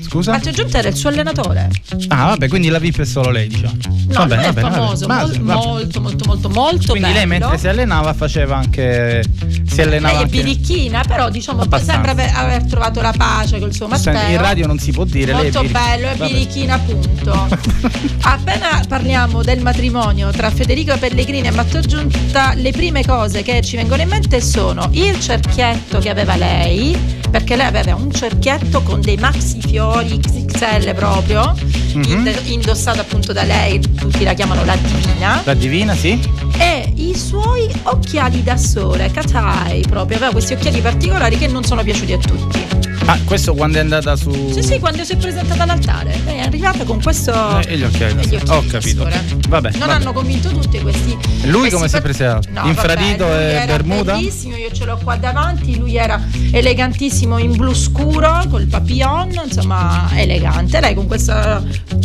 Scusa? 0.09 0.30
Matteo 0.33 0.52
Giunta 0.52 0.78
era 0.78 0.88
il 0.88 0.94
suo 0.97 1.11
allenatore. 1.11 1.71
Ah, 2.09 2.25
vabbè, 2.28 2.49
quindi 2.49 2.68
la 2.68 2.78
VIP 2.78 3.00
è 3.00 3.04
solo 3.04 3.30
lei, 3.30 3.49
diciamo. 3.55 3.75
No, 4.07 4.19
va 4.19 4.27
bene, 4.27 4.35
lui 4.35 4.45
va 4.45 4.49
è 4.49 4.53
bene, 4.53 4.69
va 4.69 4.75
famoso, 4.75 5.07
bene. 5.07 5.21
mol- 5.23 5.31
Va 5.31 5.55
bene. 5.55 5.67
molto, 5.67 6.01
molto, 6.01 6.25
molto, 6.27 6.49
molto 6.51 6.91
Quindi 6.93 7.13
lei 7.13 7.27
bello. 7.27 7.27
mentre 7.47 7.59
si 7.59 7.69
allenava 7.69 8.13
faceva 8.15 8.57
anche. 8.57 9.25
Si 9.67 9.81
allenava 9.81 10.13
Lei 10.15 10.23
è 10.23 10.25
anche. 10.25 10.43
birichina, 10.43 11.03
però 11.07 11.31
diciamo 11.31 11.63
Abbastanza. 11.63 11.93
sembra 11.93 12.11
aver, 12.13 12.31
aver 12.35 12.65
trovato 12.65 13.01
la 13.01 13.13
pace 13.17 13.59
col 13.59 13.73
suo 13.75 13.89
Matteo. 13.89 14.13
Senti, 14.15 14.33
in 14.33 14.41
radio 14.41 14.67
non 14.67 14.79
si 14.79 14.93
può 14.93 15.05
dire, 15.05 15.33
lei 15.33 15.49
è 15.49 15.53
Molto 15.53 15.61
birichina. 15.63 15.85
bello, 15.87 16.07
è 16.09 16.17
Vabbè. 16.17 16.31
birichina 16.33 16.75
appunto. 16.75 17.49
Appena 18.23 18.83
parliamo 18.89 19.43
del 19.43 19.61
matrimonio 19.61 20.31
tra 20.31 20.51
Federico 20.51 20.97
Pellegrini 20.97 21.49
e 21.49 21.51
Matteo 21.51 21.81
Giunta, 21.81 22.53
le 22.55 22.71
prime 22.73 23.05
cose 23.05 23.43
che 23.43 23.61
ci 23.63 23.77
vengono 23.77 24.03
in 24.03 24.09
mente 24.09 24.41
sono 24.41 24.89
il 24.93 25.19
cerchietto 25.21 25.99
che 25.99 26.09
aveva 26.11 26.37
lei, 26.37 26.97
perché 27.31 27.57
lei 27.57 27.67
aveva 27.67 27.95
un 27.97 28.13
cerchietto 28.13 28.83
con 28.83 29.01
dei 29.01 29.17
maxi 29.17 29.61
fiori 29.61 30.19
XXL 30.19 30.95
proprio, 30.95 31.55
Mhm. 31.95 32.03
ind- 32.07 32.41
indossato 32.47 33.01
appunto 33.01 33.33
da 33.33 33.44
lei, 33.45 33.81
tutti 33.81 34.25
la 34.25 34.33
chiamano 34.35 34.65
la 34.65 34.77
divina, 34.77 35.41
La 35.45 35.55
divina, 35.55 35.95
sì? 35.95 36.19
E 36.59 36.93
i 36.97 37.17
suoi 37.17 37.69
occhiali 37.85 38.43
da 38.43 38.57
sole, 38.57 39.11
Katai 39.11 39.85
proprio, 39.89 40.17
aveva 40.17 40.33
questi 40.33 40.55
occhiali 40.55 40.81
particolari 40.81 41.37
che 41.39 41.47
non 41.49 41.65
sono 41.65 41.83
piaciuti 41.83 42.13
a 42.13 42.19
tutti. 42.19 42.63
Ah, 43.07 43.19
questo 43.23 43.53
quando 43.53 43.77
è 43.77 43.81
andata 43.83 44.17
su. 44.17 44.31
Sì, 44.51 44.63
sì, 44.63 44.79
quando 44.79 45.05
si 45.05 45.13
è 45.13 45.17
presentata 45.17 45.65
all'altare. 45.65 46.19
È 46.25 46.39
arrivata 46.39 46.85
con 46.85 47.03
questo. 47.03 47.33
Eh, 47.61 47.75
e 47.75 47.77
gli 47.77 47.83
occhiali 47.83 48.15
e 48.23 48.27
gli 48.27 48.35
occhiali 48.37 48.67
Ho 48.67 48.71
capito. 48.71 49.03
sole. 49.03 49.23
Vabbè, 49.47 49.71
Non 49.73 49.81
vabbè. 49.81 49.93
hanno 49.93 50.13
convinto 50.15 50.49
tutti 50.49 50.81
questi. 50.81 51.11
Lui 51.43 51.59
questi 51.69 51.75
come 51.75 51.89
si 51.89 51.97
è 51.97 52.01
preso? 52.01 52.39
No, 52.49 52.63
Infradito 52.67 53.27
vabbè, 53.27 53.63
e 53.63 53.67
bermuda? 53.67 54.15
Bellissimo, 54.15 54.57
io 54.57 54.73
ce 54.73 54.87
l'ho 54.87 54.99
qua 55.05 55.17
davanti. 55.17 55.77
Lui 55.77 55.97
era 55.97 56.19
elegantissimo 56.51 57.37
in 57.37 57.55
blu 57.57 57.75
scuro 57.75 58.43
col 58.49 58.65
papillon, 58.69 59.39
insomma, 59.45 60.09
elegante. 60.15 60.81
Lei 60.81 60.95
con 60.95 61.07
questa 61.07 61.63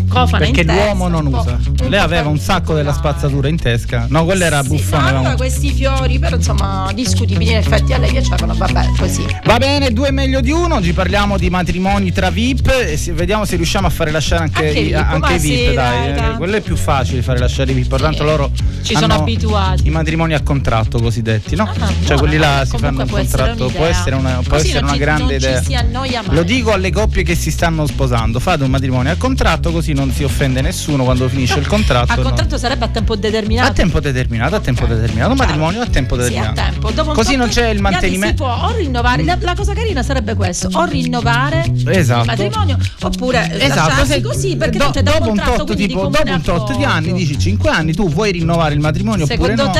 cofana 0.10 0.44
Perché 0.46 0.62
in 0.62 0.68
testa. 0.68 0.84
l'uomo 0.84 1.08
non 1.08 1.27
usa. 1.34 1.58
Lei 1.88 2.00
aveva 2.00 2.27
un 2.27 2.39
sacco 2.39 2.74
della 2.74 2.91
spazzatura 2.91 3.48
in 3.48 3.58
testa. 3.58 4.06
No, 4.10 4.25
quello 4.25 4.38
era 4.46 4.62
Sì, 4.62 4.67
buffone. 4.69 5.12
No, 5.12 5.19
un- 5.29 5.36
questi 5.38 5.72
fiori, 5.72 6.19
però 6.19 6.36
insomma, 6.36 6.89
discutibili. 6.93 7.51
In 7.51 7.58
effetti 7.58 7.93
a 7.93 7.98
lei 7.98 8.12
piacevano, 8.12 8.53
vabbè, 8.55 8.91
così. 8.98 9.25
Va 9.46 9.58
bene, 9.58 9.91
due 9.91 10.12
meglio 10.12 10.41
di 10.41 10.51
uno. 10.51 10.75
Oggi 10.75 10.93
parliamo 10.93 11.38
di 11.38 11.50
matrimoni 11.50 12.12
tra 12.12 12.29
VIP. 12.29 12.67
E 12.69 12.98
se- 12.98 13.12
vediamo 13.13 13.46
se 13.46 13.55
riusciamo 13.55 13.88
a 13.88 13.89
fare 13.89 14.12
lasciare 14.12 14.43
anche, 14.43 14.67
Anche 14.67 14.79
i, 14.79 14.84
VIP, 14.86 14.96
anche 14.96 15.38
VIP. 15.38 15.67
sì, 15.69 15.74
dai, 15.74 16.13
dai, 16.13 16.31
eh, 16.34 16.38
quello 16.38 16.55
è 16.58 16.62
più 16.62 16.75
facile 16.75 17.22
fare 17.22 17.39
lasciare 17.39 17.72
i 17.72 17.74
VIP. 17.75 17.98
Tanto 17.98 18.24
loro 18.24 18.51
Ci 18.81 18.96
sono 18.96 19.13
abituati. 19.15 19.88
I 19.88 19.89
matrimoni 19.89 20.34
a 20.34 20.41
contratto 20.41 21.00
cosiddetti, 21.00 21.55
no? 21.55 21.63
Ah, 21.63 21.74
cioè 21.75 21.87
buona, 22.05 22.18
quelli 22.20 22.37
là 22.37 22.66
si 22.66 22.77
fanno 22.77 23.01
un 23.03 23.07
essere 23.07 23.44
contratto. 23.44 23.68
Può 23.70 23.85
essere 23.85 24.16
una, 24.16 24.40
può 24.48 24.57
essere 24.57 24.79
una 24.83 24.94
ci- 24.94 24.98
grande 25.00 25.37
non 25.40 25.63
ci 25.63 25.72
idea. 25.72 26.24
Lo 26.29 26.44
dico 26.44 26.72
alle 26.72 26.92
coppie 26.92 27.24
che 27.24 27.35
si 27.35 27.51
stanno 27.51 27.85
sposando: 27.87 28.40
fate 28.40 28.63
un 28.63 28.70
matrimonio 28.70 29.11
a 29.11 29.16
contratto, 29.16 29.72
così 29.72 29.94
non 29.94 30.11
si 30.11 30.24
offende 30.24 30.61
nessuno 30.61 31.03
quando 31.03 31.27
finisce 31.29 31.59
il 31.59 31.68
contratto. 31.68 32.11
A 32.13 32.16
no? 32.16 32.22
contratto 32.24 32.57
sarebbe 32.57 32.85
a 32.85 32.87
tempo 32.90 33.16
determinato. 33.16 33.70
A 33.72 33.74
tempo 33.74 34.00
determinato, 34.00 34.27
a 34.31 34.59
tempo 34.59 34.85
determinato, 34.85 35.31
un 35.31 35.35
Chiaro. 35.35 35.35
matrimonio 35.35 35.81
a 35.81 35.85
tempo 35.87 36.15
Sì, 36.15 36.22
a 36.22 36.24
determinato. 36.25 36.61
tempo. 36.61 36.92
Dopo 36.92 37.11
Così 37.13 37.35
non 37.35 37.50
c'è 37.50 37.70
il 37.70 37.81
mantenimento. 37.81 38.44
Si 38.46 38.50
può 38.50 38.68
o 38.68 38.75
rinnovare. 38.75 39.24
La, 39.24 39.37
la 39.42 39.55
cosa 39.55 39.74
carina 39.74 40.03
sarebbe 40.03 40.35
questo: 40.35 40.70
o 40.72 40.85
rinnovare 40.85 41.63
Esatto. 41.87 42.22
il 42.22 42.25
matrimonio 42.27 42.77
oppure 43.01 43.51
Esatto, 43.59 43.87
lasciarsi 43.87 44.11
se- 44.13 44.22
così 44.22 44.55
perché 44.55 44.77
do- 44.77 44.83
non 44.85 44.94
c'è 44.94 45.01
da 45.03 45.11
dopo 45.11 45.24
un 45.24 45.27
contratto, 45.29 45.63
tot, 45.63 45.75
tipo, 45.75 45.87
di 45.87 45.94
dopo 45.94 46.31
un 46.31 46.42
tot 46.42 46.75
di 46.77 46.83
anni, 46.83 47.13
dici 47.13 47.37
5 47.39 47.70
anni, 47.70 47.94
tu 47.94 48.09
vuoi 48.09 48.31
rinnovare 48.31 48.74
il 48.74 48.79
matrimonio 48.79 49.25
Secondo 49.25 49.63
oppure 49.63 49.68
no? 49.68 49.74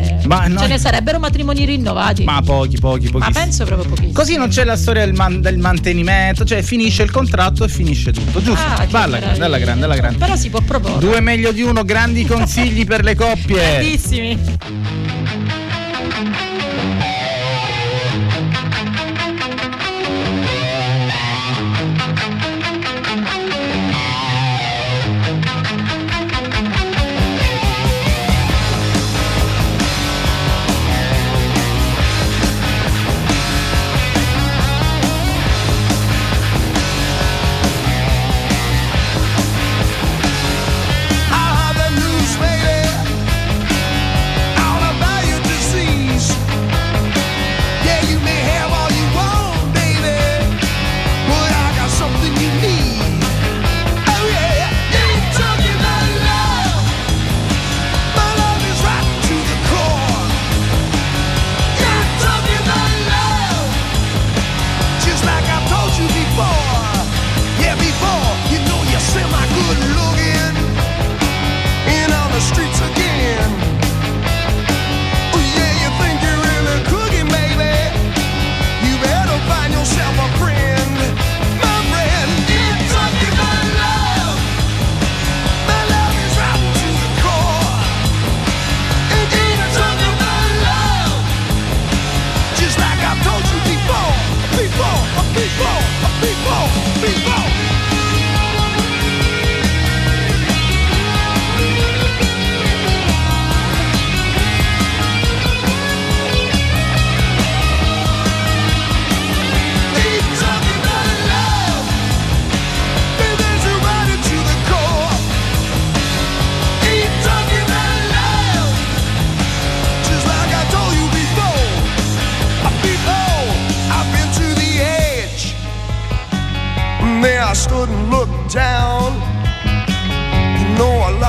te 0.00 0.01
Ma 0.26 0.46
no- 0.46 0.60
ce 0.60 0.66
ne 0.66 0.78
sarebbero 0.78 1.18
matrimoni 1.18 1.64
rinnovati? 1.64 2.24
Ma 2.24 2.40
pochi, 2.42 2.78
pochi, 2.78 3.06
Ma 3.12 3.18
pochi. 3.18 3.32
penso 3.32 3.64
proprio 3.64 3.88
pochissimi. 3.88 4.12
Così 4.12 4.36
non 4.36 4.48
c'è 4.48 4.64
la 4.64 4.76
storia 4.76 5.04
del, 5.04 5.14
man- 5.14 5.40
del 5.40 5.58
mantenimento, 5.58 6.44
cioè 6.44 6.62
finisce 6.62 7.02
il 7.02 7.10
contratto 7.10 7.64
e 7.64 7.68
finisce 7.68 8.12
tutto, 8.12 8.42
giusto? 8.42 8.64
Ah, 8.66 8.80
che 8.84 8.86
Va 8.90 9.02
alla 9.02 9.18
grande, 9.18 9.44
alla 9.44 9.58
grande, 9.58 9.84
alla 9.84 9.96
grande. 9.96 10.18
Però 10.18 10.36
si 10.36 10.50
può 10.50 10.60
proporre. 10.60 10.98
Due 10.98 11.20
meglio 11.20 11.52
di 11.52 11.62
uno, 11.62 11.84
grandi 11.84 12.24
consigli 12.24 12.84
per 12.84 13.02
le 13.04 13.14
coppie. 13.14 13.56
Grandissimi. 13.78 14.38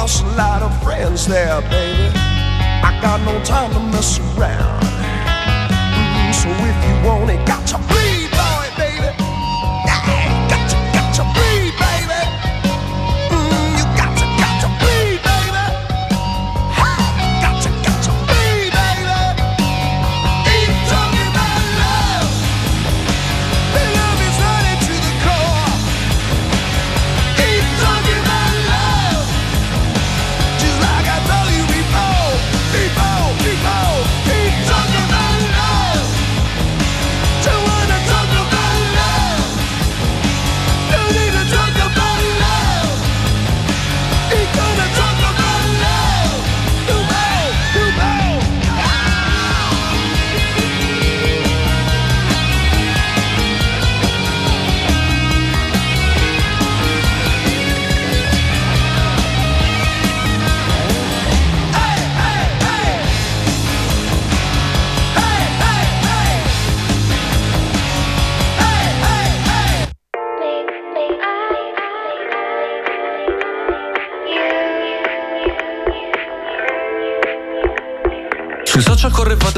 Lost 0.03 0.21
a 0.21 0.27
lot 0.35 0.61
of 0.61 0.83
friends 0.83 1.25
there, 1.25 1.61
baby. 1.61 2.11
I 2.83 2.99
got 3.01 3.21
no 3.21 3.41
time 3.45 3.71
to 3.71 3.79
mess 3.79 4.19
around. 4.19 4.83
Mm, 6.03 6.33
so 6.33 6.49
if 6.49 6.77
you 6.85 7.07
want 7.07 7.29
it, 7.31 7.47
got 7.47 7.65
to 7.67 7.77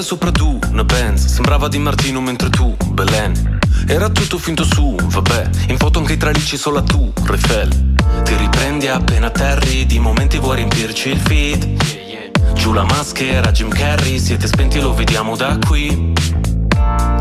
sopra 0.05 0.31
tu, 0.31 0.59
una 0.69 0.83
Benz 0.83 1.25
Sembrava 1.25 1.67
di 1.67 1.79
Martino 1.79 2.21
mentre 2.21 2.49
tu, 2.51 2.77
Belen. 2.91 3.57
Era 3.87 4.07
tutto 4.09 4.37
finto 4.37 4.63
su, 4.63 4.95
vabbè. 5.01 5.49
In 5.69 5.77
foto 5.77 5.97
anche 5.97 6.13
i 6.13 6.17
tralicci 6.17 6.57
solo 6.57 6.83
tu, 6.83 7.11
Refel 7.23 7.95
Ti 8.23 8.35
riprendi 8.35 8.87
appena 8.87 9.27
atterri 9.27 9.87
Di 9.87 9.97
momenti 9.97 10.37
vuoi 10.37 10.57
riempirci 10.57 11.09
il 11.09 11.17
feed. 11.17 12.53
Giù 12.53 12.71
la 12.71 12.83
maschera, 12.83 13.51
Jim 13.51 13.69
Carrey 13.69 14.19
Siete 14.19 14.45
spenti 14.45 14.79
lo 14.79 14.93
vediamo 14.93 15.35
da 15.35 15.57
qui. 15.65 16.13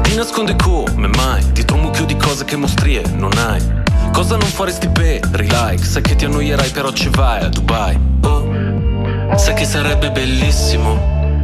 Ti 0.02 0.14
nasconde 0.14 0.54
come 0.56 1.08
mai? 1.08 1.52
Dietro 1.52 1.76
un 1.76 1.84
mucchio 1.84 2.04
di 2.04 2.16
cose 2.18 2.44
che 2.44 2.56
mostrie 2.56 3.02
non 3.14 3.32
hai. 3.38 3.62
Cosa 4.12 4.36
non 4.36 4.48
faresti 4.48 4.88
per 4.90 5.40
like 5.40 5.82
Sai 5.82 6.02
che 6.02 6.16
ti 6.16 6.26
annoierai 6.26 6.68
però 6.68 6.92
ci 6.92 7.08
vai 7.08 7.44
a 7.44 7.48
Dubai. 7.48 7.98
Oh. 8.24 9.36
Sai 9.38 9.54
che 9.54 9.64
sarebbe 9.64 10.10
bellissimo 10.10 11.13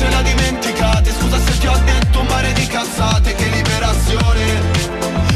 le 0.00 0.16
ho 0.16 0.22
dimenticate. 0.22 1.12
Scusa 1.18 1.38
se 1.38 1.58
ti 1.58 1.66
ho 1.66 1.78
detto 1.84 2.20
un 2.20 2.26
mare 2.26 2.52
di 2.52 2.66
cazzate 2.66 3.34
Che 3.34 3.46
liberazione. 3.46 4.42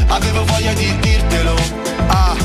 Avevo 0.07 0.43
voglia 0.45 0.73
di 0.73 0.97
dirtelo. 0.99 1.55
Ah, 2.07 2.35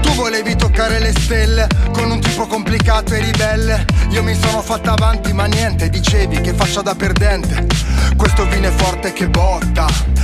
tu 0.00 0.12
volevi 0.14 0.56
toccare 0.56 0.98
le 0.98 1.12
stelle 1.12 1.66
con 1.92 2.10
un 2.10 2.20
tipo 2.20 2.46
complicato 2.46 3.14
e 3.14 3.20
ribelle. 3.20 3.84
Io 4.10 4.22
mi 4.22 4.34
sono 4.34 4.60
fatta 4.62 4.92
avanti, 4.92 5.32
ma 5.32 5.44
niente, 5.44 5.88
dicevi 5.88 6.40
che 6.40 6.54
faccia 6.54 6.82
da 6.82 6.94
perdente. 6.94 7.66
Questo 8.16 8.46
vino 8.48 8.68
è 8.68 8.72
forte 8.72 9.12
che 9.12 9.28
botta, 9.28 9.86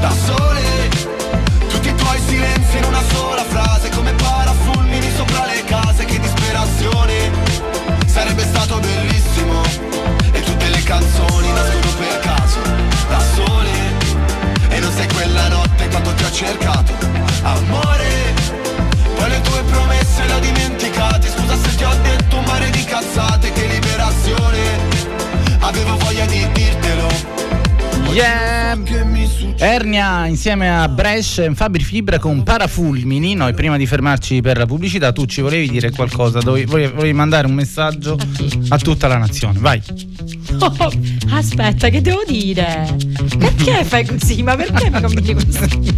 Da 0.00 0.10
sole. 0.10 0.88
Tutti 1.68 1.88
i 1.88 1.94
tuoi 1.94 2.18
silenzi 2.26 2.78
in 2.78 2.84
una 2.84 3.02
sola 3.12 3.44
frase 3.44 3.90
Come 3.90 4.12
parafulmini 4.14 5.10
sopra 5.14 5.44
le 5.44 5.62
case 5.64 6.04
Che 6.06 6.18
disperazione. 6.18 7.30
Sarebbe 8.06 8.42
stato 8.44 8.78
bellissimo. 8.78 9.62
E 10.32 10.40
tutte 10.40 10.68
le 10.68 10.82
canzoni 10.82 11.52
nascono 11.52 11.92
per 11.98 12.18
caso 12.20 12.60
Da 13.08 13.20
sole. 13.34 13.70
E 14.70 14.78
non 14.80 14.92
sei 14.92 15.08
quella 15.08 15.48
notte 15.48 15.88
quando 15.88 16.14
ti 16.14 16.24
ho 16.24 16.30
cercato. 16.30 16.92
Amore 17.42 18.38
poi 19.16 19.28
le 19.28 19.40
tue 19.42 19.62
promesse 19.64 20.24
le 20.24 20.32
ho 20.32 20.38
dimenticate. 20.38 21.28
Scusa 21.28 21.56
se 21.56 21.74
ti 21.76 21.84
ho 21.84 21.94
detto 22.02 22.38
un 22.38 22.44
mare 22.44 22.70
di 22.70 22.84
cazzate 22.84 23.52
Che 23.52 23.66
liberazione. 23.66 24.58
Avevo 25.58 25.98
voglia 25.98 26.24
di 26.24 26.48
dirtelo 26.52 27.39
Yeah. 28.12 28.50
Ernia 29.62 30.26
insieme 30.26 30.70
a 30.70 30.88
Brescia 30.88 31.44
e 31.44 31.54
Fabri 31.54 31.82
Fibra 31.82 32.18
con 32.18 32.42
Parafulmini. 32.42 33.34
Noi 33.34 33.52
prima 33.52 33.76
di 33.76 33.86
fermarci 33.86 34.40
per 34.40 34.56
la 34.56 34.64
pubblicità, 34.64 35.12
tu 35.12 35.26
ci 35.26 35.42
volevi 35.42 35.68
dire 35.68 35.90
qualcosa, 35.90 36.38
dovevi, 36.38 36.64
volevi, 36.64 36.92
volevi 36.94 37.12
mandare 37.12 37.46
un 37.46 37.52
messaggio 37.52 38.18
a 38.70 38.78
tutta 38.78 39.06
la 39.06 39.18
nazione. 39.18 39.58
Vai. 39.58 39.82
Oh, 40.60 40.92
aspetta, 41.32 41.88
che 41.88 42.00
devo 42.00 42.22
dire? 42.26 42.96
Perché 43.38 43.84
fai 43.84 44.04
così? 44.06 44.42
Ma 44.42 44.56
perché 44.56 44.90
mi 44.90 45.00
combini 45.00 45.34
così? 45.34 45.94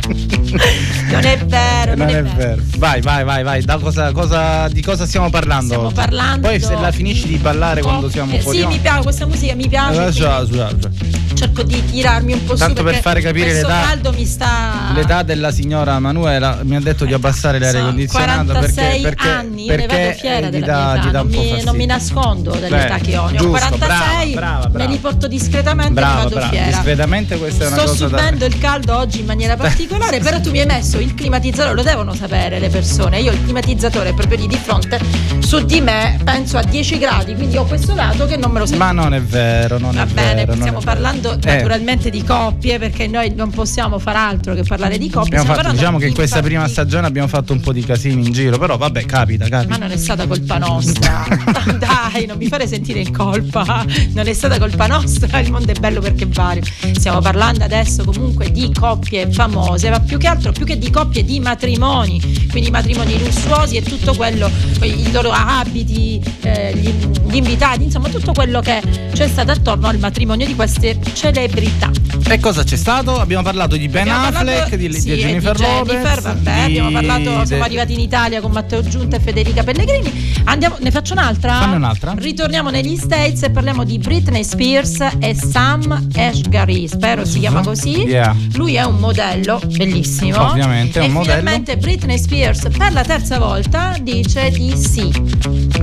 Non 1.10 1.24
è 1.24 1.38
vero, 1.46 1.94
non, 1.96 2.06
Non 2.06 2.16
è 2.16 2.22
vero. 2.22 2.62
Vai, 2.76 3.00
vai, 3.00 3.24
vai, 3.24 3.42
vai. 3.42 3.62
Da 3.62 3.78
cosa, 3.78 4.12
cosa- 4.12 4.68
di 4.68 4.82
cosa 4.82 5.06
stiamo 5.06 5.30
parlando? 5.30 5.66
Stiamo 5.74 5.90
parlando- 5.92 6.48
Poi 6.48 6.60
se 6.60 6.74
la 6.78 6.90
finisci 6.92 7.26
di 7.26 7.36
ballare 7.36 7.80
quando 7.82 8.06
Oh, 8.06 8.10
siamo 8.10 8.34
eh, 8.34 8.40
fuori. 8.40 8.58
Sì, 8.58 8.66
mi 8.66 8.78
piace, 8.78 9.02
questa 9.02 9.26
musica 9.26 9.54
mi 9.54 9.68
piace. 9.68 9.92
Eh, 9.92 9.96
quindi 9.96 10.12
già, 10.18 10.44
già, 10.46 10.76
già. 10.76 10.90
Cerco 11.34 11.62
di 11.62 11.82
tirarmi 11.86 12.34
un 12.34 12.44
po' 12.44 12.54
Tanto 12.54 12.76
su 12.76 12.82
per 12.82 12.84
perché 12.84 13.00
fare 13.00 13.20
capire 13.20 13.52
l'età- 13.54 13.80
caldo 13.86 14.12
mi 14.12 14.24
sta 14.26 14.92
L'età 14.94 15.22
della 15.22 15.50
signora 15.50 15.98
Manuela 15.98 16.58
mi 16.62 16.76
ha 16.76 16.80
detto 16.80 17.04
di 17.04 17.14
abbassare 17.14 17.58
l'aria 17.58 17.80
Sono 17.80 17.86
condizionata 17.86 18.44
46 18.44 19.00
perché, 19.00 19.00
perché, 19.02 19.28
anni, 19.28 19.64
io 19.64 19.70
ne 19.76 19.86
perché 19.86 20.04
vado 20.04 20.18
fiera 20.18 20.50
della 20.50 20.66
dà, 20.66 20.92
mia 20.92 21.08
età, 21.08 21.10
non 21.22 21.26
mi, 21.26 21.62
non 21.64 21.76
mi 21.76 21.86
nascondo 21.86 22.50
dell'età 22.52 22.94
Beh, 22.96 23.00
che 23.00 23.16
ho. 23.16 23.28
Ne 23.28 23.38
ho 23.38 23.40
giusto, 23.40 23.48
46, 23.48 23.88
brava, 23.88 24.58
brava, 24.58 24.68
brava. 24.68 24.78
me 24.78 24.86
li 24.92 24.98
porto 24.98 25.21
discretamente 25.26 25.90
e 25.90 25.94
Brava, 25.94 26.28
brava. 26.28 26.50
Discretamente 26.64 27.36
questa 27.38 27.64
è 27.64 27.66
una 27.68 27.76
Sto 27.76 27.86
cosa 27.86 28.08
da- 28.08 28.18
subendo 28.18 28.44
il 28.44 28.58
caldo 28.58 28.96
oggi 28.96 29.20
in 29.20 29.26
maniera 29.26 29.56
particolare, 29.56 30.20
però 30.20 30.40
tu 30.40 30.50
mi 30.50 30.60
hai 30.60 30.66
messo 30.66 30.98
il 30.98 31.14
climatizzatore, 31.14 31.74
lo 31.74 31.82
devono 31.82 32.14
sapere 32.14 32.58
le 32.58 32.68
persone. 32.68 33.20
Io 33.20 33.32
il 33.32 33.42
climatizzatore 33.42 34.12
proprio 34.14 34.38
lì 34.38 34.46
di 34.46 34.56
fronte 34.56 35.00
su 35.40 35.64
di 35.64 35.80
me 35.80 36.18
penso 36.24 36.56
a 36.58 36.62
10 36.62 36.98
gradi, 36.98 37.34
quindi 37.34 37.56
ho 37.56 37.64
questo 37.64 37.94
lato 37.94 38.26
che 38.26 38.36
non 38.36 38.50
me 38.50 38.60
lo 38.60 38.66
sento. 38.66 38.82
Ma 38.84 38.92
non 38.92 39.14
è 39.14 39.20
vero, 39.22 39.78
non 39.78 39.94
Va 39.94 40.02
è 40.02 40.06
bene, 40.06 40.44
vero. 40.44 40.52
stiamo 40.52 40.78
vero. 40.78 40.80
parlando 40.80 41.00
parlando 41.02 41.48
Eh. 41.48 41.54
naturalmente 41.56 42.10
di 42.10 42.22
coppie 42.22 42.78
perché 42.78 43.06
noi 43.06 43.32
non 43.34 43.50
possiamo 43.50 43.98
far 43.98 44.16
altro 44.16 44.54
che 44.54 44.62
parlare 44.62 44.98
di 44.98 45.10
coppie. 45.10 45.38
Fatto, 45.38 45.70
diciamo 45.72 45.98
che 45.98 46.06
in 46.06 46.14
questa 46.14 46.40
prima 46.40 46.60
partiti- 46.60 46.80
stagione 46.80 47.06
abbiamo 47.06 47.28
fatto 47.28 47.52
un 47.52 47.60
po' 47.60 47.72
di 47.72 47.84
casini 47.84 48.26
in 48.26 48.32
giro, 48.32 48.58
però 48.58 48.76
vabbè, 48.76 49.04
capita, 49.04 49.44
Ma 49.44 49.50
capita. 49.50 49.76
non 49.78 49.90
è 49.90 49.96
stata 49.96 50.26
colpa 50.26 50.58
nostra. 50.58 51.24
Dai, 51.78 52.26
non 52.26 52.36
mi 52.36 52.46
fare 52.46 52.66
sentire 52.66 53.00
in 53.00 53.12
colpa. 53.12 53.84
Non 54.12 54.26
è 54.26 54.32
stata 54.32 54.58
colpa 54.58 54.86
nostra. 54.86 55.11
Il 55.42 55.50
mondo 55.50 55.72
è 55.72 55.78
bello 55.78 56.00
perché 56.00 56.24
è 56.24 56.28
vario. 56.28 56.62
Stiamo 56.92 57.20
parlando 57.20 57.64
adesso 57.64 58.04
comunque 58.04 58.50
di 58.50 58.72
coppie 58.72 59.30
famose, 59.30 59.90
ma 59.90 60.00
più 60.00 60.18
che 60.18 60.26
altro, 60.26 60.52
più 60.52 60.64
che 60.64 60.78
di 60.78 60.90
coppie, 60.90 61.24
di 61.24 61.40
matrimoni. 61.40 62.20
Quindi 62.50 62.70
matrimoni 62.70 63.18
lussuosi 63.18 63.76
e 63.76 63.82
tutto 63.82 64.14
quello, 64.14 64.50
i 64.82 65.10
loro 65.10 65.30
abiti, 65.30 66.22
eh, 66.42 66.74
gli, 66.76 66.88
gli 67.30 67.36
invitati, 67.36 67.84
insomma, 67.84 68.08
tutto 68.08 68.32
quello 68.32 68.60
che 68.60 68.80
c'è 69.12 69.28
stato 69.28 69.50
attorno 69.52 69.88
al 69.88 69.98
matrimonio 69.98 70.46
di 70.46 70.54
queste 70.54 70.98
celebrità. 71.12 71.90
E 72.28 72.40
cosa 72.40 72.62
c'è 72.62 72.76
stato? 72.76 73.18
Abbiamo 73.18 73.42
parlato 73.42 73.76
di 73.76 73.88
Ben 73.88 74.02
Abbiamo 74.08 74.26
Affleck, 74.26 74.44
parlato- 74.44 74.76
di, 74.76 74.88
di 74.88 75.00
sì, 75.00 75.12
e 75.12 75.16
Jennifer 75.16 75.56
di 75.56 75.62
Lopez. 75.62 75.92
Jennifer, 75.92 76.22
vabbè, 76.22 76.54
di- 76.54 76.78
abbiamo 76.78 76.90
parlato, 76.90 77.44
siamo 77.46 77.64
arrivati 77.64 77.92
in 77.94 78.00
Italia 78.00 78.40
con 78.40 78.50
Matteo 78.52 78.82
Giunta 78.82 79.16
e 79.16 79.20
Federica 79.20 79.62
Pellegrini. 79.62 80.40
Andiamo, 80.44 80.76
ne 80.80 80.90
faccio 80.90 81.12
un'altra? 81.12 81.58
Fammi 81.58 81.76
un'altra. 81.76 82.14
Ritorniamo 82.16 82.70
negli 82.70 82.96
States 82.96 83.42
e 83.42 83.50
parliamo 83.50 83.84
di 83.84 83.98
Britney 83.98 84.44
Spears 84.44 85.01
e 85.18 85.34
Sam 85.34 86.08
Ashgary, 86.14 86.86
spero 86.88 87.24
si 87.24 87.38
chiama 87.40 87.62
così. 87.62 88.02
Yeah. 88.04 88.34
Lui 88.54 88.74
è 88.74 88.82
un 88.84 88.96
modello 88.98 89.60
bellissimo. 89.76 90.50
Ovviamente, 90.50 91.00
è 91.00 91.04
un 91.06 91.12
modello. 91.12 91.38
finalmente 91.38 91.76
Britney 91.76 92.18
Spears 92.18 92.68
per 92.76 92.92
la 92.92 93.02
terza 93.02 93.38
volta 93.38 93.96
dice 94.00 94.50
di 94.50 94.76
sì. 94.76 95.10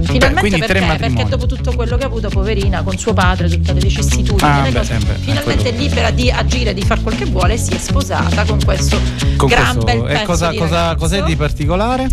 Finalmente 0.03 0.58
tre 0.60 0.79
perché? 0.79 0.97
Perché 0.97 1.25
dopo 1.29 1.45
tutto 1.45 1.73
quello 1.75 1.97
che 1.97 2.03
ha 2.03 2.08
avuto, 2.08 2.29
poverina, 2.29 2.82
con 2.84 2.97
suo 2.97 3.13
padre, 3.13 3.49
tutte 3.49 3.73
le 3.73 3.79
vicissitudini, 3.79 4.49
Ah, 4.49 4.63
le 4.63 4.71
beh, 4.71 4.77
cose, 4.79 4.97
beh, 4.97 5.13
finalmente 5.19 5.69
è 5.69 5.77
libera 5.77 6.12
di 6.12 6.29
agire, 6.32 6.73
di 6.73 6.82
fare 6.82 7.01
quel 7.01 7.15
che 7.15 7.25
vuole, 7.25 7.58
si 7.58 7.71
è 7.73 7.77
sposata 7.77 8.43
con 8.45 8.60
questo 8.63 8.99
con 9.38 9.47
gran 9.49 9.75
questo- 9.77 9.84
bel 9.86 10.01
pezzo 10.03 10.21
e 10.21 10.25
cosa, 10.25 10.49
di 10.49 10.58
cosa- 10.58 10.95
cos'è 10.95 11.23
di 11.23 11.36
particolare? 11.36 12.08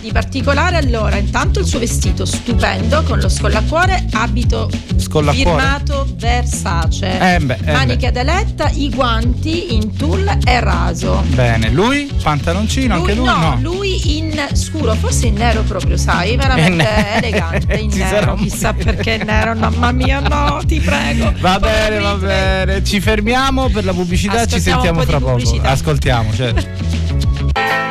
Di 0.00 0.12
particolare 0.12 0.78
allora, 0.78 1.16
intanto 1.16 1.60
il 1.60 1.66
suo 1.66 1.78
vestito 1.78 2.24
stupendo 2.24 3.02
con 3.02 3.18
lo 3.18 3.28
scollacuore, 3.28 4.06
abito 4.12 4.70
Scollacuore? 4.96 5.60
firmato 5.60 6.06
Versace, 6.16 7.34
Eh 7.34 7.38
beh, 7.40 7.58
eh 7.64 7.72
maniche 7.72 8.06
ad 8.06 8.16
aletta, 8.16 8.70
i 8.70 8.88
guanti 8.88 9.74
in 9.74 9.94
tulle 9.94 10.38
e 10.42 10.58
raso. 10.60 11.22
Bene, 11.34 11.68
lui? 11.68 12.10
Pantaloncino, 12.22 12.94
anche 12.94 13.12
lui? 13.14 13.26
no, 13.26 13.36
No. 13.36 13.58
lui 13.60 14.16
in 14.18 14.42
scuro, 14.54 14.94
forse 14.94 15.26
in 15.26 15.34
nero 15.34 15.62
proprio, 15.62 15.98
sai, 15.98 16.34
veramente 16.36 17.16
elegante 17.16 17.74
in 17.74 17.90
nero, 17.96 18.36
chissà 18.36 18.72
perché 18.72 19.12
in 19.12 19.26
nero, 19.26 19.54
mamma 19.54 19.92
mia, 19.92 20.20
no, 20.20 20.62
ti 20.66 20.80
prego. 20.80 21.30
Va 21.40 21.58
bene, 21.58 21.98
va 21.98 22.14
bene. 22.14 22.82
Ci 22.82 23.00
fermiamo 23.00 23.68
per 23.68 23.84
la 23.84 23.92
pubblicità, 23.92 24.46
ci 24.46 24.60
sentiamo 24.60 25.02
fra 25.02 25.18
di 25.18 25.22
poco. 25.24 25.36
pubblicità. 25.36 25.68
Ascoltiamo, 25.70 26.32
certo. 26.32 26.68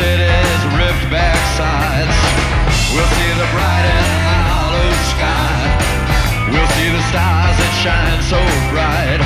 city's 0.00 0.62
ripped 0.80 1.06
back 1.12 1.36
sides. 1.60 2.16
We'll 2.92 3.12
see 3.20 3.32
the 3.36 3.48
bright 3.52 3.84
and 3.84 4.08
hollow 4.48 4.90
sky. 5.12 5.60
We'll 6.48 6.72
see 6.76 6.88
the 6.88 7.02
stars 7.12 7.56
that 7.60 7.72
shine 7.84 8.20
so 8.32 8.40
bright. 8.72 9.20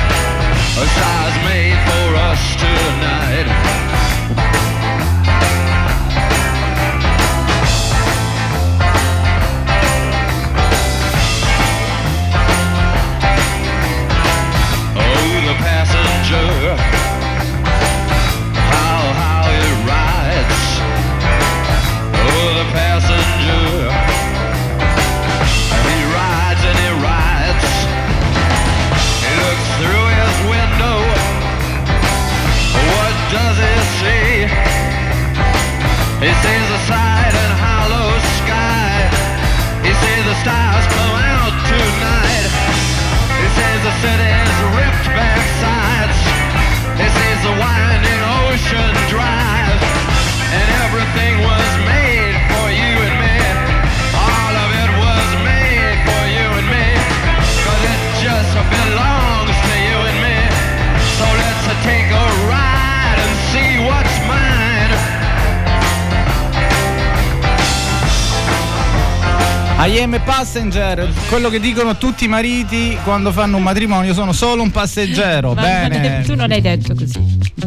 Passenger, 70.55 71.11
quello 71.27 71.49
che 71.49 71.59
dicono 71.59 71.97
tutti 71.97 72.23
i 72.23 72.27
mariti 72.29 72.97
quando 73.03 73.33
fanno 73.33 73.57
un 73.57 73.63
matrimonio, 73.63 74.13
sono 74.13 74.31
solo 74.31 74.61
un 74.61 74.71
passeggero. 74.71 75.53
Ma 75.53 75.61
Bene. 75.61 76.23
tu 76.25 76.33
non 76.33 76.49
hai 76.49 76.61
detto 76.61 76.95
così. 76.95 77.19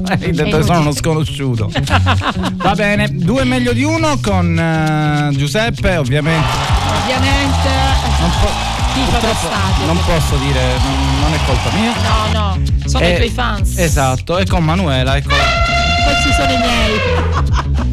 Hai 0.08 0.32
detto 0.32 0.56
che 0.56 0.62
sono 0.62 0.80
uno 0.80 0.92
sconosciuto. 0.92 1.70
Va 2.56 2.74
bene, 2.74 3.08
due 3.12 3.44
meglio 3.44 3.74
di 3.74 3.82
uno 3.82 4.18
con 4.22 4.58
eh, 4.58 5.36
Giuseppe, 5.36 5.96
ovviamente. 5.96 6.46
Ovviamente. 7.02 7.68
Non 8.20 8.30
po-. 8.40 8.76
Non 9.84 9.98
posso 10.04 10.36
dire, 10.36 10.60
non, 10.82 11.20
non 11.20 11.34
è 11.34 11.38
colpa 11.44 11.70
mia. 11.76 11.92
No, 12.32 12.56
no, 12.56 12.58
sono 12.86 13.04
Eh, 13.04 13.12
i 13.12 13.16
tuoi 13.16 13.30
fans. 13.30 13.76
Esatto, 13.76 14.38
e 14.38 14.46
con 14.46 14.64
Manuela, 14.64 15.16
eccola. 15.16 15.36
Questi 16.06 16.32
sono 16.32 16.52
i 16.52 16.56
miei. 16.56 17.87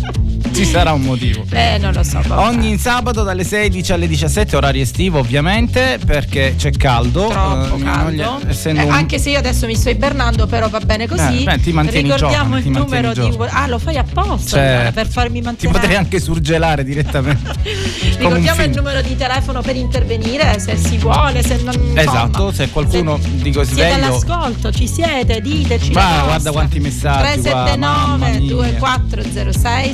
Ci 0.56 0.66
sarà 0.66 0.94
un 0.94 1.02
motivo. 1.02 1.44
Eh, 1.52 1.78
non 1.80 1.92
lo 1.94 2.02
so. 2.04 2.22
vabbè. 2.26 2.48
Ogni 2.48 2.78
sabato 2.78 3.24
dalle 3.24 3.44
16 3.44 3.92
alle 3.92 4.08
17, 4.08 4.56
orario 4.56 4.82
estivo 4.84 5.20
ovviamente, 5.20 6.00
perché 6.06 6.56
c'è 6.58 6.72
caldo. 6.72 7.28
Troppo 7.28 7.76
eh, 7.76 7.84
caldo. 7.84 8.40
gli- 8.42 8.68
Eh, 8.68 8.72
un- 8.84 8.92
anche 8.92 9.20
se 9.20 9.32
io 9.32 9.38
adesso 9.40 9.66
mi 9.66 9.76
sto 9.76 9.90
ibernando, 9.90 10.48
però 10.48 10.70
va 10.70 10.80
bene 10.80 11.08
così. 11.08 11.42
Eh, 11.42 11.44
beh, 11.44 11.60
ti 11.60 11.72
Ricordiamo 11.72 12.16
giovane, 12.16 12.58
il 12.58 12.64
ti 12.64 12.70
numero 12.70 13.14
di. 13.14 13.38
Ah, 13.50 13.68
lo 13.68 13.80
fai 13.80 13.98
apposta 13.98 14.58
Certo. 14.58 14.74
allora, 14.76 14.92
per 14.92 15.08
farmi 15.10 15.40
Ti 15.40 15.46
mantenere. 15.46 15.80
potrei 15.80 15.98
anche 15.98 16.20
surgelare 16.22 16.84
direttamente. 16.86 17.54
Ricordiamo 18.18 18.64
il 18.64 18.72
numero 18.72 19.02
di 19.02 19.16
telefono 19.18 19.62
per 19.62 19.76
intervenire 19.76 20.58
se 20.60 20.78
si 20.78 20.98
vuole, 20.98 21.44
se 21.44 21.60
non. 21.64 21.76
Esatto, 21.96 22.52
se 22.54 22.70
qualcuno 22.70 23.20
dico 23.22 23.64
Siete 23.66 23.90
sveglio. 23.90 24.06
all'ascolto, 24.06 24.72
ci 24.72 24.88
siete, 24.88 25.42
diteci. 25.42 25.92
Ma 25.92 26.22
guarda 26.24 26.52
quanti 26.52 26.80
messaggi 26.80 27.42
qua, 27.42 27.66
mamma 27.78 28.28
379 28.28 28.40
mia. 28.40 28.50
2406 28.54 29.94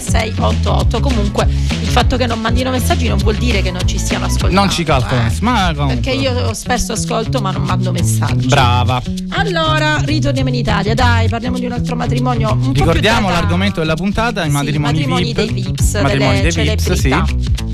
688. 0.52 1.00
Comunque, 1.00 1.46
il 1.46 1.88
fatto 1.88 2.18
che 2.18 2.26
non 2.26 2.40
mandino 2.40 2.70
messaggi 2.72 3.08
non 3.08 3.18
vuol 3.18 3.36
dire 3.36 3.62
che 3.62 3.72
non 3.72 3.88
ci 3.88 3.98
stiano 3.98 4.26
ascoltando. 4.26 4.56
Non 4.56 4.70
ci 4.70 4.84
calcolano, 4.84 5.28
eh. 5.30 5.36
ma 5.42 5.72
comunque. 5.76 5.96
Perché 5.96 6.12
io 6.12 6.54
spesso 6.54 6.94
ascolto 6.94 7.40
ma 7.42 7.52
non 7.52 7.64
mando 7.64 7.92
messaggi. 7.92 8.48
Brava. 8.48 9.02
Allora, 9.30 9.98
ritorniamo 10.04 10.50
in 10.50 10.56
Italia, 10.56 10.94
dai, 10.94 11.30
parliamo 11.30 11.58
di 11.58 11.66
un 11.66 11.72
altro 11.72 11.96
matrimonio. 11.96 12.52
Un 12.52 12.74
Ricordiamo 12.74 13.30
l'argomento 13.30 13.80
della 13.80 13.96
puntata, 13.96 14.44
i 14.44 14.48
Sì, 14.48 14.52
matrimoni, 14.52 14.94
matrimoni 14.94 15.24
VIP. 15.24 15.36
dei 15.36 15.50
VIPs, 15.52 15.94
matrimoni 16.02 16.42
delle 16.42 16.54
dei 16.54 16.66
VIPs, 16.70 16.92
sì. 16.94 17.70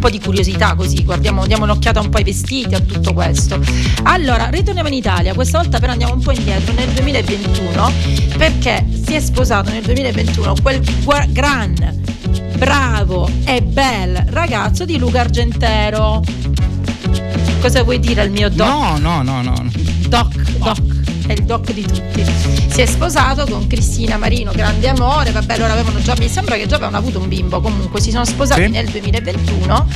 Po' 0.00 0.10
di 0.10 0.18
curiosità 0.18 0.74
così, 0.74 1.04
guardiamo, 1.04 1.46
diamo 1.46 1.64
un'occhiata 1.64 2.00
un 2.00 2.08
po' 2.08 2.16
ai 2.16 2.24
vestiti, 2.24 2.74
a 2.74 2.80
tutto 2.80 3.12
questo. 3.12 3.60
Allora, 4.04 4.48
ritorniamo 4.48 4.88
in 4.88 4.94
Italia, 4.94 5.34
questa 5.34 5.58
volta 5.58 5.78
però 5.78 5.92
andiamo 5.92 6.14
un 6.14 6.20
po' 6.20 6.32
indietro, 6.32 6.72
nel 6.72 6.88
2021, 6.88 7.92
perché 8.36 8.84
si 9.06 9.14
è 9.14 9.20
sposato 9.20 9.70
nel 9.70 9.82
2021 9.82 10.54
quel 10.62 10.80
gran, 11.28 12.02
bravo 12.56 13.30
e 13.44 13.62
bel 13.62 14.24
ragazzo 14.30 14.84
di 14.84 14.98
Luca 14.98 15.20
Argentero. 15.20 16.22
Cosa 17.60 17.82
vuoi 17.82 18.00
dire 18.00 18.22
al 18.22 18.30
mio 18.30 18.48
doc? 18.48 18.66
No, 18.66 18.98
no, 18.98 19.22
no, 19.22 19.42
no. 19.42 19.54
no. 19.60 19.70
Doc, 20.08 20.34
Doc, 20.58 20.99
è 21.30 21.34
il 21.34 21.44
doc 21.44 21.72
di 21.72 21.82
tutti. 21.82 22.24
Si 22.68 22.80
è 22.80 22.86
sposato 22.86 23.44
con 23.46 23.66
Cristina 23.66 24.16
Marino, 24.16 24.50
grande 24.52 24.88
amore, 24.88 25.30
vabbè, 25.30 25.58
loro 25.58 25.72
avevano 25.72 26.00
già, 26.02 26.14
mi 26.18 26.28
sembra 26.28 26.56
che 26.56 26.66
già 26.66 26.76
avevano 26.76 26.96
avuto 26.96 27.18
un 27.20 27.28
bimbo, 27.28 27.60
comunque 27.60 28.00
si 28.00 28.10
sono 28.10 28.24
sposati 28.24 28.62
Sì. 28.64 28.68
nel 28.68 28.86
2021, 28.88 29.86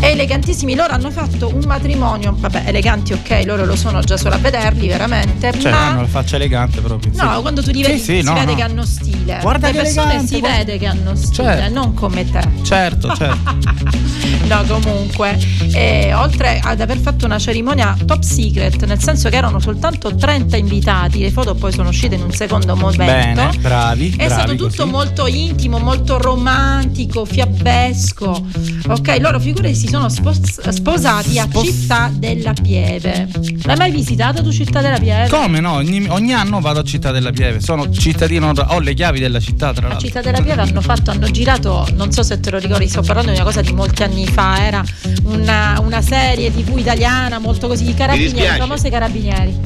elegantissimi, 0.00 0.74
loro 0.74 0.92
hanno 0.92 1.10
fatto 1.10 1.48
un 1.54 1.62
matrimonio, 1.66 2.34
vabbè, 2.38 2.64
eleganti 2.66 3.12
ok, 3.12 3.42
loro 3.46 3.64
lo 3.64 3.76
sono 3.76 4.00
già 4.00 4.16
solo 4.16 4.34
a 4.34 4.38
vederli 4.38 4.86
veramente, 4.88 5.52
Cioè, 5.58 5.70
ma... 5.72 5.88
hanno 5.90 6.00
la 6.02 6.06
faccia 6.06 6.36
elegante 6.36 6.80
proprio. 6.80 7.12
sì. 7.12 7.20
No, 7.20 7.40
quando 7.40 7.62
tu 7.62 7.70
li 7.70 7.82
Sì, 7.82 7.82
vedi 7.90 7.98
sì, 7.98 8.04
si 8.18 8.22
no, 8.22 8.34
vede 8.34 8.46
no. 8.46 8.54
che 8.54 8.62
hanno 8.62 8.84
stile. 8.84 9.38
Guarda 9.40 9.66
Le 9.68 9.72
che 9.72 9.78
persone 9.80 10.04
elegante, 10.10 10.34
si 10.34 10.40
guarda. 10.40 10.56
vede 10.58 10.78
che 10.78 10.86
hanno 10.86 11.14
stile, 11.14 11.34
Certo. 11.56 11.74
non 11.74 11.94
come 11.94 12.30
te. 12.30 12.40
Certo, 12.62 13.14
certo. 13.14 13.54
No, 14.46 14.62
comunque, 14.80 15.36
eh, 15.72 16.14
oltre 16.14 16.60
ad 16.62 16.80
aver 16.80 16.98
fatto 16.98 17.24
una 17.24 17.38
cerimonia 17.38 17.96
top 18.06 18.22
secret, 18.22 18.84
nel 18.84 19.00
senso 19.02 19.28
che 19.28 19.34
erano 19.36 19.58
soltanto 19.58 20.14
30 20.14 20.56
invitati, 20.56 20.65
le 20.68 21.30
foto 21.30 21.54
poi 21.54 21.72
sono 21.72 21.88
uscite 21.88 22.16
in 22.16 22.22
un 22.22 22.32
secondo 22.32 22.74
momento. 22.76 23.04
Bene, 23.04 23.50
bravi. 23.60 24.10
È 24.10 24.26
bravi 24.26 24.30
stato 24.32 24.54
tutto 24.56 24.82
così. 24.82 24.90
molto 24.90 25.26
intimo, 25.26 25.78
molto 25.78 26.18
romantico, 26.18 27.24
fiabesco. 27.24 28.46
Ok, 28.88 29.16
loro 29.20 29.38
figure 29.40 29.72
si 29.74 29.88
sono 29.88 30.08
spos- 30.08 30.68
sposati 30.70 31.38
a 31.38 31.44
Spos- 31.44 31.64
Città 31.64 32.10
della 32.12 32.52
Pieve. 32.52 33.28
L'hai 33.64 33.76
mai 33.76 33.90
visitato 33.90 34.42
tu 34.42 34.50
Città 34.52 34.80
della 34.80 34.98
Pieve? 34.98 35.28
Come 35.28 35.60
no? 35.60 35.74
Ogni, 35.74 36.06
ogni 36.08 36.32
anno 36.32 36.60
vado 36.60 36.80
a 36.80 36.84
Città 36.84 37.10
della 37.10 37.30
Pieve. 37.30 37.60
Sono 37.60 37.90
cittadino, 37.90 38.52
ho 38.54 38.78
le 38.80 38.94
chiavi 38.94 39.18
della 39.20 39.40
città, 39.40 39.72
tra 39.72 39.86
A 39.86 39.88
l'altro. 39.90 40.06
Città 40.06 40.20
della 40.20 40.40
Pieve 40.40 40.60
hanno 40.62 40.80
fatto, 40.80 41.10
hanno 41.10 41.30
girato, 41.30 41.86
non 41.94 42.12
so 42.12 42.22
se 42.22 42.40
te 42.40 42.50
lo 42.50 42.58
ricordi, 42.58 42.88
sto 42.88 43.02
parlando 43.02 43.30
di 43.30 43.36
una 43.36 43.46
cosa 43.46 43.60
di 43.60 43.72
molti 43.72 44.02
anni 44.02 44.26
fa, 44.26 44.64
era 44.64 44.84
una, 45.24 45.80
una 45.82 46.02
serie 46.02 46.52
tv 46.52 46.78
italiana 46.78 47.38
molto 47.38 47.66
così 47.68 47.84
di 47.84 47.94
carabinieri, 47.94 48.32
dispiace. 48.32 48.58
famosi 48.58 48.90
carabinieri. 48.90 49.60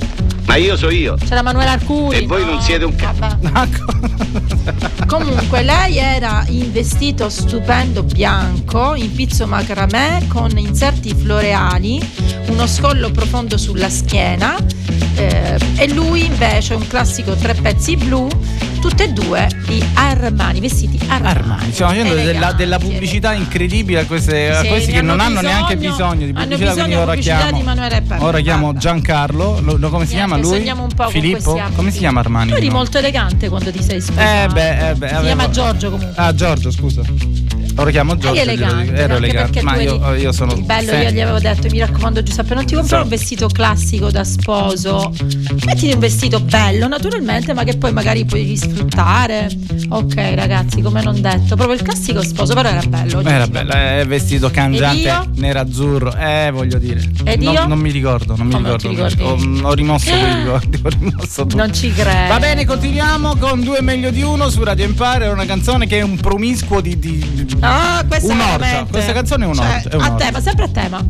Ma 0.47 0.57
io 0.57 0.77
so 0.77 0.91
io. 0.91 1.17
C'era 1.17 1.43
Manuela 1.43 1.73
Arcuri. 1.73 2.17
E 2.19 2.27
voi 2.27 2.45
no? 2.45 2.53
non 2.53 2.61
siete 2.63 2.85
un 2.85 2.95
ca- 2.97 3.13
Vabbè. 3.17 3.69
Comunque 5.07 5.63
lei 5.63 5.97
era 5.99 6.45
in 6.49 6.71
vestito 6.73 7.29
stupendo 7.29 8.03
bianco, 8.03 8.95
in 8.95 9.13
pizzo 9.13 9.47
macramè 9.47 10.27
con 10.29 10.57
inserti 10.57 11.15
floreali, 11.15 12.01
uno 12.49 12.67
scollo 12.67 13.11
profondo 13.11 13.57
sulla 13.59 13.89
schiena 13.91 14.57
eh, 15.29 15.59
e 15.77 15.89
lui 15.93 16.25
invece 16.27 16.75
un 16.75 16.87
classico 16.87 17.35
tre 17.35 17.55
pezzi 17.55 17.97
blu, 17.97 18.29
tutte 18.81 19.05
e 19.05 19.09
due 19.13 19.47
di 19.67 19.83
Armani, 19.95 20.61
vestiti 20.61 20.99
Armani. 21.09 21.39
Armani, 21.39 21.73
stiamo 21.73 21.93
facendo 21.93 22.15
della, 22.15 22.53
della 22.53 22.79
pubblicità 22.79 23.33
incredibile 23.35 24.01
a, 24.01 24.05
queste- 24.07 24.51
a 24.51 24.61
Sì, 24.63 24.69
questi 24.69 24.91
ne 24.93 24.97
che 24.99 25.03
non 25.03 25.21
hanno 25.21 25.39
hanno 25.39 25.49
neanche 25.49 25.77
bisogno, 25.77 25.97
bisogno 26.15 26.27
di 26.27 26.33
pubblicità, 26.33 26.73
bisogno 26.75 26.97
ora 26.97 27.05
pubblicità 27.13 27.37
chiamo, 27.37 28.25
ora 28.25 28.41
chiamo. 28.41 28.75
Giancarlo, 28.75 29.61
lo- 29.61 29.77
lo- 29.77 29.91
come 29.91 30.07
si 30.07 30.15
chiama 30.15 30.37
lui? 30.37 30.65
con 30.65 31.11
Filippo? 31.11 31.53
questi. 31.53 31.75
Come 31.75 31.91
si 31.91 31.99
chiama 31.99 32.21
Armani? 32.21 32.51
Tu 32.51 32.57
eri 32.57 32.67
no? 32.69 32.73
molto 32.75 32.99
elegante 32.99 33.49
quando 33.49 33.71
ti 33.71 33.83
sei 33.83 34.01
sposato. 34.01 34.51
Eh 34.51 34.53
beh, 34.53 34.89
eh 34.91 34.95
beh. 34.95 35.09
Si 35.09 35.15
avevo- 35.15 35.27
chiama 35.27 35.51
Giorgio 35.51 35.91
comunque. 35.91 36.15
Ah, 36.23 36.35
Giorgio, 36.35 36.71
scusa. 36.71 37.03
Ora 37.77 37.91
chiamo 37.91 38.17
Giorgio. 38.17 38.41
Elegante, 38.41 38.93
Ero 38.95 39.17
elegante, 39.17 39.63
ma 39.63 39.81
io, 39.81 40.15
io 40.15 40.33
sono. 40.33 40.53
il 40.55 40.63
bello, 40.63 40.93
io 40.93 41.11
gli 41.11 41.21
avevo 41.21 41.39
detto, 41.39 41.69
mi 41.71 41.79
raccomando 41.79 42.23
Giuseppe, 42.23 42.55
non 42.55 42.65
ti 42.67 42.75
comprare 42.75 43.03
Sì. 43.05 43.11
un 43.11 43.17
vestito 43.17 43.47
classico 43.49 44.11
da 44.11 44.23
sposo, 44.25 45.13
mettiti 45.65 45.93
un 45.93 45.99
vestito 45.99 46.41
bello, 46.41 46.89
naturalmente, 46.89 47.55
ma 47.55 47.65
che 47.65 47.77
poi 47.79 47.93
magari 47.93 48.25
puoi 48.27 48.55
sfruttare. 48.57 49.49
Ok, 49.89 50.15
ragazzi, 50.35 50.83
come 50.83 51.03
non 51.03 51.21
detto, 51.21 51.57
proprio 51.57 51.73
il 51.77 51.83
classico 51.83 52.23
sposo, 52.23 52.53
però 52.55 52.69
era 52.69 52.83
bello. 52.87 53.23
Era 53.23 53.47
bello, 53.47 53.73
è 53.73 54.05
vestito 54.07 54.51
cangiante, 54.51 55.01
io? 55.01 55.31
nero-azzurro, 55.37 56.15
eh, 56.17 56.51
voglio 56.53 56.79
dire. 56.79 57.01
Ed 57.25 57.41
non, 57.41 57.55
io? 57.55 57.67
non 57.67 57.79
mi 57.79 57.91
ricordo, 57.91 58.37
non 58.37 58.47
mi 58.47 58.53
Come 58.53 58.77
ricordo. 58.77 59.25
Ho, 59.25 59.39
ho 59.63 59.73
rimosso 59.73 60.11
quei 60.11 60.35
ricordi, 60.35 60.81
ho 60.83 60.89
rimosso 60.89 61.43
tutto. 61.43 61.57
Non 61.57 61.73
ci 61.73 61.91
credo. 61.93 62.29
Va 62.29 62.39
bene, 62.39 62.67
continuiamo 62.67 63.37
con 63.37 63.63
due 63.63 63.81
meglio 63.81 64.11
di 64.11 64.23
uno 64.23 64.51
su 64.51 64.63
Radio 64.63 64.85
Empire. 64.85 65.25
È 65.27 65.31
una 65.31 65.47
canzone 65.47 65.87
che 65.87 65.99
è 65.99 66.03
un 66.03 66.17
promiscuo 66.17 66.81
di. 66.83 66.99
di- 66.99 67.19
di- 67.33 67.59
Ah, 67.61 67.70
questa 68.09 68.33
Un'orgia. 68.33 68.57
veramente. 68.59 68.91
Questa 68.93 69.13
canzone 69.13 69.45
è 69.45 69.49
un'orgia, 69.49 69.81
Cioè, 69.81 69.91
è 69.93 69.95
un'orgia. 69.97 70.13
a 70.13 70.17
tema, 70.17 70.41
sempre 70.41 70.65
a 70.65 70.69
tema. 70.69 71.05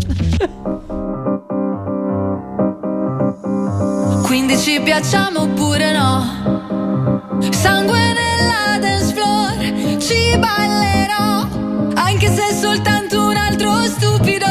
15 4.23 4.81
piacciamo 4.83 5.41
oppure 5.43 5.93
no? 5.93 7.39
Sangue 7.51 7.99
nella 7.99 8.79
dance 8.79 9.13
floor, 9.15 9.99
ci 10.01 10.37
ballerò. 10.39 11.47
Anche 11.95 12.33
se 12.33 12.49
è 12.49 12.53
soltanto 12.55 13.27
un 13.29 13.37
altro 13.37 13.85
stupido. 13.87 14.47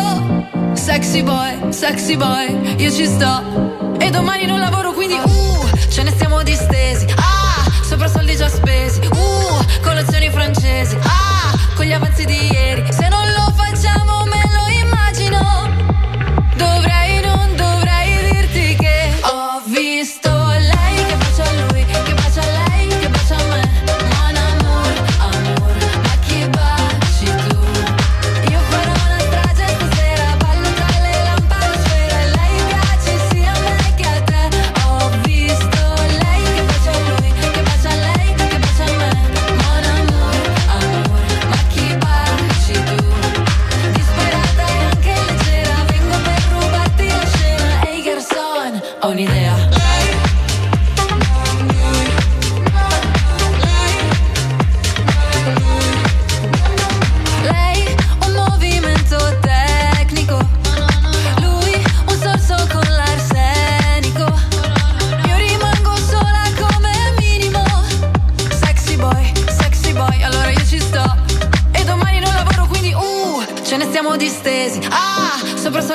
Sexy 0.74 1.22
boy, 1.24 1.72
sexy 1.72 2.17
boy, 2.17 2.76
io 2.78 2.91
ci 2.91 3.06
sto. 3.06 3.98
E 4.00 4.10
domani 4.10 4.45
non 4.45 4.60
lavoro, 4.60 4.91
quindi 4.93 5.13
uh, 5.15 5.67
ce 5.89 6.04
ne 6.04 6.10
stiamo 6.12 6.41
distesi. 6.43 7.06
Ah, 7.15 7.69
sopra 7.84 8.08
soldi 8.08 8.36
già 8.36 8.50
spesi. 8.50 9.00
Uh, 9.12 9.82
colazioni 9.82 10.30
francesi. 10.30 10.98
Ah, 11.04 11.58
con 11.80 11.88
gli 11.88 11.94
avanzi 11.94 12.26
di 12.26 12.52
ieri. 12.52 12.92
Se 12.92 13.08
non 13.08 13.26
lo 13.32 13.54
facciamo 13.56 13.69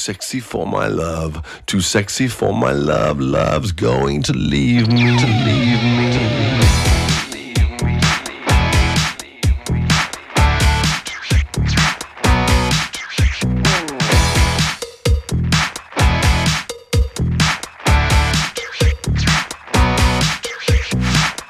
Sexy 0.00 0.40
for 0.40 0.66
my 0.66 0.86
love, 0.86 1.62
too 1.66 1.82
sexy 1.82 2.26
for 2.26 2.54
my 2.54 2.72
love. 2.72 3.20
Love's 3.20 3.70
going 3.70 4.22
to 4.22 4.32
leave 4.32 4.88
me, 4.88 5.18
to 5.18 5.26
leave 5.26 5.82
me. 5.82 6.40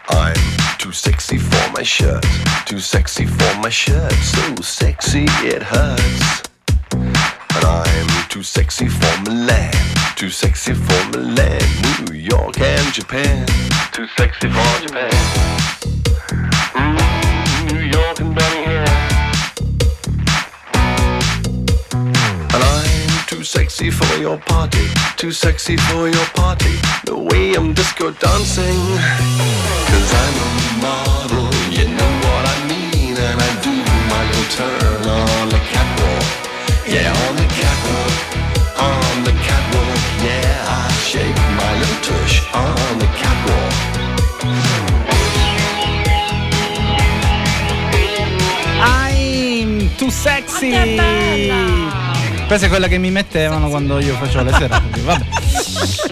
I'm 0.08 0.34
too 0.78 0.90
sexy 0.90 1.38
for 1.38 1.70
my 1.72 1.84
shirt, 1.84 2.26
too 2.66 2.80
sexy 2.80 3.26
for 3.26 3.54
my 3.60 3.68
shirt, 3.70 4.12
so 4.12 4.56
sexy 4.56 5.26
it 5.46 5.62
hurts. 5.62 6.49
I'm 7.64 8.28
too 8.28 8.42
sexy 8.42 8.88
for 8.88 9.20
Milan, 9.22 9.72
too 10.16 10.30
sexy 10.30 10.74
for 10.74 11.04
Milan, 11.10 11.60
New 12.06 12.14
York 12.14 12.60
and 12.60 12.92
Japan. 12.92 13.46
Too 13.92 14.06
sexy 14.16 14.48
for 14.48 14.80
Japan. 14.86 15.10
Mm, 16.74 17.72
New 17.72 17.80
York 17.80 18.20
and. 18.20 18.38
And 22.52 22.62
I'm 22.62 23.26
too 23.26 23.44
sexy 23.44 23.90
for 23.90 24.16
your 24.18 24.38
party, 24.38 24.86
too 25.16 25.32
sexy 25.32 25.76
for 25.76 26.08
your 26.08 26.26
party. 26.34 26.74
The 27.04 27.16
way 27.16 27.54
I'm 27.54 27.74
disco 27.74 28.10
dancing. 28.12 28.80
Cause 29.90 30.14
I'm 30.22 30.36
a 30.38 30.82
model, 30.82 31.19
bella! 50.68 52.46
Questa 52.46 52.66
è 52.66 52.68
quella 52.68 52.88
che 52.88 52.98
mi 52.98 53.10
mettevano 53.10 53.68
quando 53.68 54.00
io 54.00 54.14
facevo 54.14 54.44
le 54.44 54.52
serate. 54.52 55.00
Vabbè. 55.00 55.49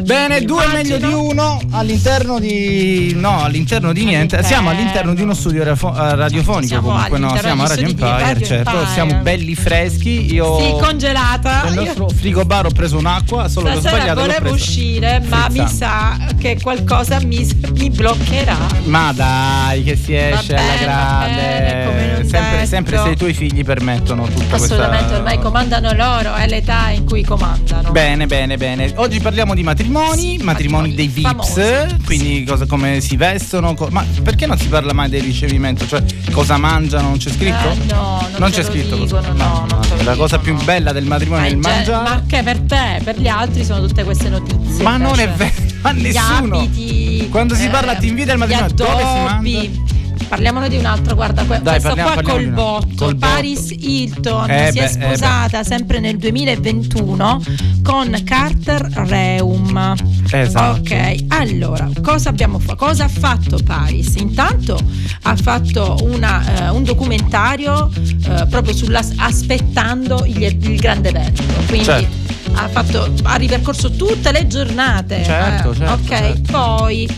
Bene, 0.03 0.43
due 0.43 0.65
è 0.65 0.69
meglio 0.73 0.97
di 0.99 1.13
uno 1.13 1.61
all'interno 1.71 2.39
di. 2.39 3.13
No, 3.17 3.43
all'interno 3.43 3.93
di 3.93 4.05
niente. 4.05 4.43
Siamo 4.43 4.71
all'interno 4.71 5.15
di 5.15 5.23
uno 5.23 5.35
studio 5.35 5.65
rafo- 5.65 5.95
eh, 5.95 6.15
radiofonico. 6.15 6.67
Siamo 6.67 6.89
comunque, 6.89 7.19
no, 7.19 7.29
all'interno 7.29 7.49
siamo 7.49 7.63
a 7.63 7.69
Radio 7.69 7.87
Empire, 7.87 8.23
Radio 8.33 8.47
certo. 8.47 8.71
Empire. 8.71 8.93
Siamo 8.93 9.15
belli 9.23 9.55
freschi. 9.55 10.33
Io. 10.35 10.59
Sì, 10.61 10.77
congelata. 10.81 11.63
Nel 11.65 11.75
Io- 11.75 11.83
nostro 11.85 12.09
frigobar 12.09 12.67
ho 12.67 12.71
preso 12.71 12.99
un'acqua, 12.99 13.49
solo 13.49 13.71
che 13.71 13.77
ho 13.77 13.81
sbagliato. 13.81 14.21
volevo 14.21 14.51
uscire, 14.51 15.23
ma 15.29 15.49
mi 15.49 15.59
frizzante. 15.59 15.75
sa 15.75 16.35
che 16.39 16.59
qualcosa 16.63 17.21
mi, 17.21 17.49
mi 17.75 17.91
bloccherà. 17.91 18.57
Ma 18.85 19.13
dai, 19.13 19.83
che 19.83 19.97
si 19.97 20.15
esce 20.15 20.55
alla 20.55 21.27
bene, 21.27 21.85
come 21.87 22.07
grande. 22.07 22.29
Sempre, 22.29 22.67
sempre 22.67 22.99
se 23.03 23.09
i 23.11 23.17
tuoi 23.17 23.33
figli 23.33 23.65
permettono 23.65 24.25
tutta 24.27 24.57
Assolutamente, 24.57 24.97
questa. 25.05 25.17
ormai 25.17 25.39
comandano 25.39 25.93
loro, 25.93 26.35
è 26.35 26.47
l'età 26.47 26.91
in 26.91 27.05
cui 27.05 27.23
comandano. 27.25 27.91
Bene, 27.91 28.27
bene, 28.27 28.57
bene. 28.57 28.93
Oggi 28.97 29.19
parliamo 29.21 29.37
di 29.55 29.63
matrimoni, 29.63 30.39
matrimoni 30.43 30.95
dei 30.95 31.07
VIPs, 31.09 31.29
famosi. 31.29 31.97
quindi 32.05 32.45
cosa, 32.45 32.67
come 32.67 33.01
si 33.01 33.17
vestono. 33.17 33.75
co- 33.75 33.89
ma 33.91 34.05
perché 34.23 34.47
non 34.47 34.59
si 34.59 34.67
parla 34.69 34.93
mai 34.93 35.09
del 35.09 35.23
ricevimento? 35.23 35.87
Cioè, 35.87 36.03
cosa 36.33 36.57
mangiano? 36.57 37.09
Non 37.09 37.19
c'è 37.19 37.31
scritto? 37.31 37.71
Eh, 37.71 37.93
no, 37.93 38.27
non 38.39 38.53
ce 38.53 38.63
c'è 38.63 38.67
scritto. 38.71 38.97
dicono, 38.97 39.21
cosa- 39.21 39.33
no, 39.33 39.67
non 39.71 39.83
ce 39.83 39.97
lo 39.97 40.03
la 40.03 40.17
cosa 40.17 40.39
più 40.39 40.55
bella 40.65 40.93
del 40.93 41.05
matrimonio 41.05 41.45
è 41.45 41.49
il 41.49 41.55
in 41.55 41.61
genere- 41.61 41.79
mangiare. 41.85 42.09
Ma 42.09 42.15
anche 42.15 42.43
per 42.43 42.59
te, 42.61 43.01
per 43.05 43.19
gli 43.21 43.29
altri 43.29 43.65
sono 43.65 43.87
tutte 43.87 44.05
queste 44.05 44.29
notizie. 44.29 44.83
Ma 44.83 44.97
non 44.97 45.19
è 45.19 45.25
invece. 45.29 45.53
vero, 45.63 45.79
ma 45.83 45.93
Gli 45.93 46.03
nessuno. 46.03 46.59
abiti, 46.59 47.29
Quando 47.31 47.55
si 47.55 47.65
eh, 47.67 47.69
parla 47.69 47.95
ti 47.95 48.09
invita 48.09 48.33
al 48.33 48.39
gli 48.39 48.41
matrimonio, 48.41 48.75
dove 48.75 49.03
si 49.03 49.05
addobbi. 49.07 49.83
Parliamone 50.29 50.69
di 50.69 50.77
un 50.77 50.85
altro, 50.85 51.15
guarda, 51.15 51.43
que- 51.45 51.61
Dai, 51.63 51.81
questo 51.81 51.95
parliamo- 51.95 52.13
qua 52.13 52.23
parliamo 52.23 52.45
col 52.45 52.53
botto. 52.55 53.05
Col 53.07 53.15
botto. 53.15 53.33
Paris 53.33 53.71
Hilton 53.71 54.51
Eh 54.51 54.71
si 54.73 54.79
beh, 54.79 54.85
è 54.85 54.85
eh 54.85 54.89
sposata 54.89 55.65
sempre 55.65 56.01
nel 56.01 56.17
2021 56.19 57.43
con 57.83 58.15
Carter 58.25 58.83
Reum. 59.07 59.95
Esatto. 60.31 60.81
Ok, 60.81 61.25
allora, 61.29 61.89
cosa 62.03 62.29
abbiamo 62.29 62.59
fatto? 62.59 62.77
Cosa 62.85 63.05
ha 63.05 63.09
fatto 63.09 63.59
Paris? 63.65 64.17
Intanto 64.17 64.79
ha 65.23 65.37
fatto 65.37 65.97
una, 66.03 66.67
eh, 66.67 66.69
un 66.71 66.85
documentario 66.85 67.91
eh, 68.29 68.47
proprio 68.51 68.75
sulla 68.75 69.01
aspettando 69.17 70.25
il, 70.27 70.43
il 70.43 70.77
grande 70.79 71.09
evento. 71.09 71.43
Quindi 71.67 71.85
Certo. 71.87 72.17
ha, 72.55 72.69
fatto, 72.69 73.13
ha 73.23 73.35
ripercorso 73.37 73.91
tutte 73.93 74.31
le 74.33 74.47
giornate. 74.47 75.23
Certo, 75.25 75.71
eh, 75.71 75.75
certo, 75.77 75.93
Ok, 75.93 76.07
certo. 76.09 76.53
poi 76.53 77.09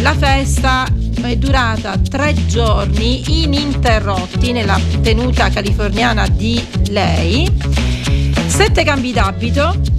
la 0.00 0.14
festa 0.14 0.86
è 1.26 1.36
durata 1.36 1.98
tre 1.98 2.34
giorni 2.46 3.42
ininterrotti 3.42 4.52
nella 4.52 4.80
tenuta 5.02 5.50
californiana 5.50 6.26
di 6.28 6.64
lei. 6.88 7.50
Sette 8.46 8.84
cambi 8.84 9.12
d'abito, 9.12 9.94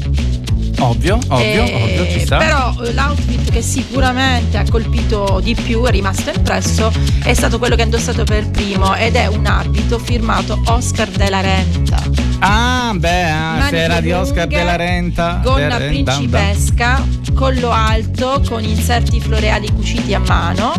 Ovvio, 0.79 1.17
ovvio, 1.29 1.63
eh, 1.63 1.73
ovvio, 1.73 2.11
ci 2.11 2.19
sta. 2.19 2.37
Però 2.37 2.73
l'outfit 2.91 3.51
che 3.51 3.61
sicuramente 3.61 4.57
ha 4.57 4.65
colpito 4.69 5.39
di 5.43 5.55
più, 5.55 5.83
è 5.83 5.91
rimasto 5.91 6.29
impresso, 6.29 6.91
è 7.23 7.33
stato 7.33 7.57
quello 7.57 7.75
che 7.75 7.81
ha 7.81 7.85
indossato 7.85 8.23
per 8.23 8.49
primo 8.49 8.95
ed 8.95 9.15
è 9.15 9.25
un 9.25 9.45
abito 9.47 9.97
firmato 9.97 10.61
Oscar 10.65 11.09
della 11.09 11.41
Renta. 11.41 12.26
Ah, 12.39 12.93
beh, 12.95 13.23
ah, 13.31 13.69
era 13.71 13.99
di 13.99 14.11
Oscar 14.11 14.47
della 14.47 14.75
Renta. 14.75 15.39
Gonna 15.43 15.77
del- 15.77 15.87
principesca, 16.03 17.03
collo 17.33 17.71
alto 17.71 18.41
con 18.47 18.63
inserti 18.63 19.19
floreali 19.19 19.69
cuciti 19.73 20.13
a 20.13 20.19
mano 20.19 20.73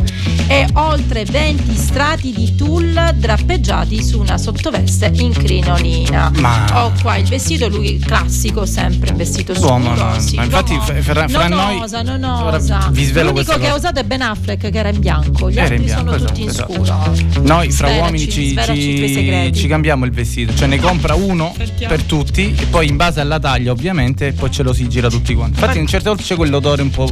e 0.46 0.66
oltre 0.74 1.24
20 1.24 1.76
strati 1.76 2.32
di 2.32 2.54
tulle 2.54 3.12
drappeggiati 3.16 4.02
su 4.02 4.18
una 4.20 4.38
sottoveste 4.38 5.10
in 5.16 5.32
crinolina. 5.32 6.30
Ma- 6.38 6.84
Ho 6.84 6.92
qua 7.02 7.16
il 7.16 7.26
vestito, 7.26 7.68
lui 7.68 7.98
classico, 7.98 8.64
sempre 8.64 9.12
vestito 9.12 9.52
scuro. 9.54 9.72
Uomo, 9.72 9.94
no, 9.94 10.18
sì, 10.20 10.36
ma 10.36 10.44
infatti 10.44 10.78
fra- 10.80 11.26
fra- 11.28 11.48
non 11.48 11.58
noi- 11.58 11.80
osa, 11.80 12.02
non 12.02 12.22
osa. 12.24 12.88
vi 12.92 13.04
svelo 13.04 13.30
L'unico 13.30 13.58
che 13.58 13.68
ha 13.68 13.74
usato 13.74 13.98
è 14.00 14.04
Ben 14.04 14.22
Affleck 14.22 14.70
che 14.70 14.78
era 14.78 14.88
in 14.90 15.00
bianco, 15.00 15.50
gli 15.50 15.54
Era 15.58 15.62
altri 15.62 15.78
bianco, 15.84 16.02
sono 16.04 16.14
esatto, 16.16 16.28
tutti 16.32 16.42
in 16.42 16.48
esatto. 16.48 16.72
scuro. 16.72 17.12
Noi 17.42 17.70
fra 17.72 17.86
Svelaci, 17.88 18.00
uomini 18.02 18.30
ci, 18.30 18.56
ci- 18.74 19.52
ci 19.54 19.66
cambiamo 19.66 20.04
il 20.04 20.12
vestito, 20.12 20.54
cioè 20.54 20.66
ne 20.68 20.78
compra 20.78 21.14
uno 21.14 21.47
Per 21.88 22.02
tutti 22.04 22.54
e 22.58 22.64
poi 22.66 22.88
in 22.88 22.96
base 22.96 23.20
alla 23.20 23.38
taglia 23.38 23.72
ovviamente 23.72 24.32
poi 24.32 24.50
ce 24.50 24.62
lo 24.62 24.72
si 24.72 24.88
gira 24.88 25.08
tutti 25.08 25.34
quanti. 25.34 25.60
Infatti 25.60 25.78
in 25.78 25.86
certe 25.86 26.08
volte 26.08 26.22
c'è 26.24 26.34
quell'odore 26.36 26.82
un 26.82 26.90
po', 26.90 27.08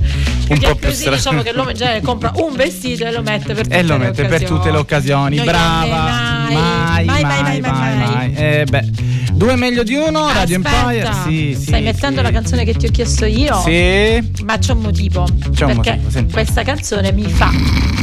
un 0.48 0.58
po' 0.58 0.74
più 0.74 0.90
strano. 0.90 1.16
diciamo 1.16 1.42
che 1.42 1.52
l'uomo 1.52 1.72
già 1.72 2.00
compra 2.00 2.32
un 2.36 2.54
vestito 2.54 3.04
e 3.04 3.12
lo 3.12 3.22
mette 3.22 3.54
per 3.54 3.64
tutte 3.64 3.76
E 3.78 3.82
lo 3.82 3.96
le 3.96 4.04
mette 4.04 4.22
per 4.24 4.32
occasioni. 4.34 4.56
tutte 4.58 4.70
le 4.70 4.76
occasioni. 4.78 5.36
Noi 5.36 5.46
Brava. 5.46 5.86
donne, 5.86 6.54
Mai, 6.54 7.04
mai, 7.04 7.22
mai, 7.22 7.60
mai, 7.60 7.96
mai. 7.98 8.34
Eh, 8.34 8.64
beh. 8.68 9.14
Due 9.36 9.54
meglio 9.56 9.82
di 9.82 9.94
uno, 9.94 10.32
Radio 10.32 10.56
Aspetta, 10.56 10.90
Empire. 10.92 11.12
Sì, 11.26 11.54
sì. 11.58 11.66
Stai 11.66 11.82
mettendo 11.82 12.20
sì. 12.20 12.22
la 12.22 12.30
canzone 12.32 12.64
che 12.64 12.72
ti 12.72 12.86
ho 12.86 12.90
chiesto 12.90 13.26
io? 13.26 13.60
Sì. 13.60 14.32
Ma 14.44 14.56
c'è 14.56 14.72
un 14.72 14.78
motivo. 14.80 15.28
C'è 15.52 15.64
un 15.66 15.74
perché 15.74 15.90
motivo, 15.90 16.10
senti. 16.10 16.32
questa 16.32 16.62
canzone 16.62 17.12
mi 17.12 17.24
fa. 17.30 17.50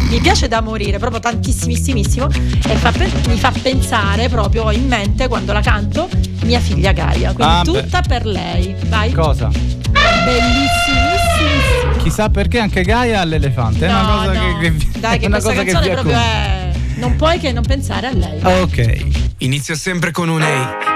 Mi 0.09 0.19
piace 0.21 0.47
da 0.47 0.61
morire, 0.61 0.99
proprio 0.99 1.19
tantissimissimo. 1.19 2.27
E 2.67 2.75
fa 2.75 2.93
mi 3.27 3.37
fa 3.39 3.51
pensare 3.63 4.29
proprio 4.29 4.69
in 4.69 4.85
mente 4.87 5.27
quando 5.27 5.53
la 5.53 5.61
canto 5.61 6.07
mia 6.43 6.59
figlia 6.59 6.91
Gaia. 6.91 7.33
Quindi 7.33 7.51
Ah, 7.53 7.61
beh. 7.63 7.81
tutta 7.81 8.01
per 8.01 8.27
lei. 8.27 8.75
Vai. 8.85 9.11
Cosa? 9.11 9.47
Bellissimissima. 9.47 11.97
Chissà 12.03 12.29
perché 12.29 12.59
anche 12.59 12.83
Gaia 12.83 13.21
ha 13.21 13.23
l'elefante. 13.23 13.87
È 13.87 13.89
una 13.89 14.01
No, 14.03 14.17
cosa 14.17 14.33
no. 14.33 14.57
che, 14.59 14.71
che 14.75 14.99
Dai, 14.99 15.17
che 15.17 15.25
una 15.25 15.39
questa 15.39 15.53
cosa 15.53 15.63
che 15.63 15.71
canzone 15.71 15.95
vi 15.95 16.01
proprio 16.01 16.21
è. 16.21 16.71
Non 16.97 17.15
puoi 17.15 17.39
che 17.39 17.51
non 17.51 17.63
pensare 17.63 18.05
a 18.07 18.13
lei. 18.13 18.39
Ok. 18.43 19.05
Inizia 19.39 19.73
sempre 19.75 20.11
con 20.11 20.29
un 20.29 20.41
ehi, 20.41 20.65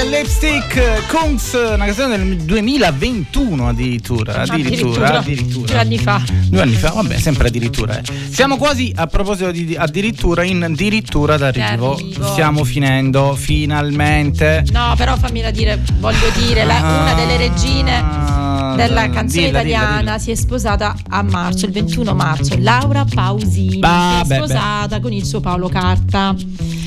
Ah 0.00 0.02
è 0.02 0.18
Lipstick 0.22 1.06
Kungs, 1.08 1.52
una 1.52 1.84
canzone 1.84 2.16
del 2.16 2.36
2021 2.38 3.68
addirittura, 3.68 4.40
addirittura, 4.42 5.18
addirittura. 5.18 5.66
Due 5.66 5.78
anni 5.78 5.98
fa. 5.98 6.22
Due 6.48 6.62
anni 6.62 6.72
fa, 6.74 6.90
vabbè, 6.92 7.18
sempre 7.18 7.48
addirittura. 7.48 7.98
eh. 7.98 8.02
Siamo 8.30 8.56
quasi, 8.56 8.92
a 8.96 9.06
proposito 9.06 9.50
di 9.50 9.76
addirittura, 9.76 10.42
in 10.42 10.62
addirittura 10.62 11.36
d'arrivo. 11.36 11.96
D'arrivo. 11.96 12.26
Stiamo 12.32 12.64
finendo, 12.64 13.34
finalmente. 13.34 14.64
No, 14.72 14.94
però 14.96 15.16
fammi 15.18 15.42
da 15.42 15.50
dire, 15.50 15.78
voglio 15.98 16.30
dire, 16.46 16.64
la- 16.64 16.78
una 16.78 17.12
delle 17.14 17.36
regine 17.36 17.92
Ah, 18.02 18.74
della 18.76 19.10
canzone 19.10 19.46
dilla, 19.48 19.62
dilla, 19.62 19.76
italiana 19.78 19.98
dilla. 19.98 20.18
si 20.18 20.30
è 20.30 20.34
sposata 20.34 20.96
a 21.10 21.22
marzo, 21.22 21.66
il 21.66 21.72
21 21.72 22.14
marzo. 22.14 22.54
Laura 22.58 23.04
Pausini 23.04 23.80
Ah, 23.82 24.20
si 24.22 24.28
beh, 24.28 24.34
è 24.34 24.38
sposata 24.38 25.00
con 25.00 25.12
il 25.12 25.24
suo 25.26 25.40
Paolo 25.40 25.68
Carta. 25.68 26.34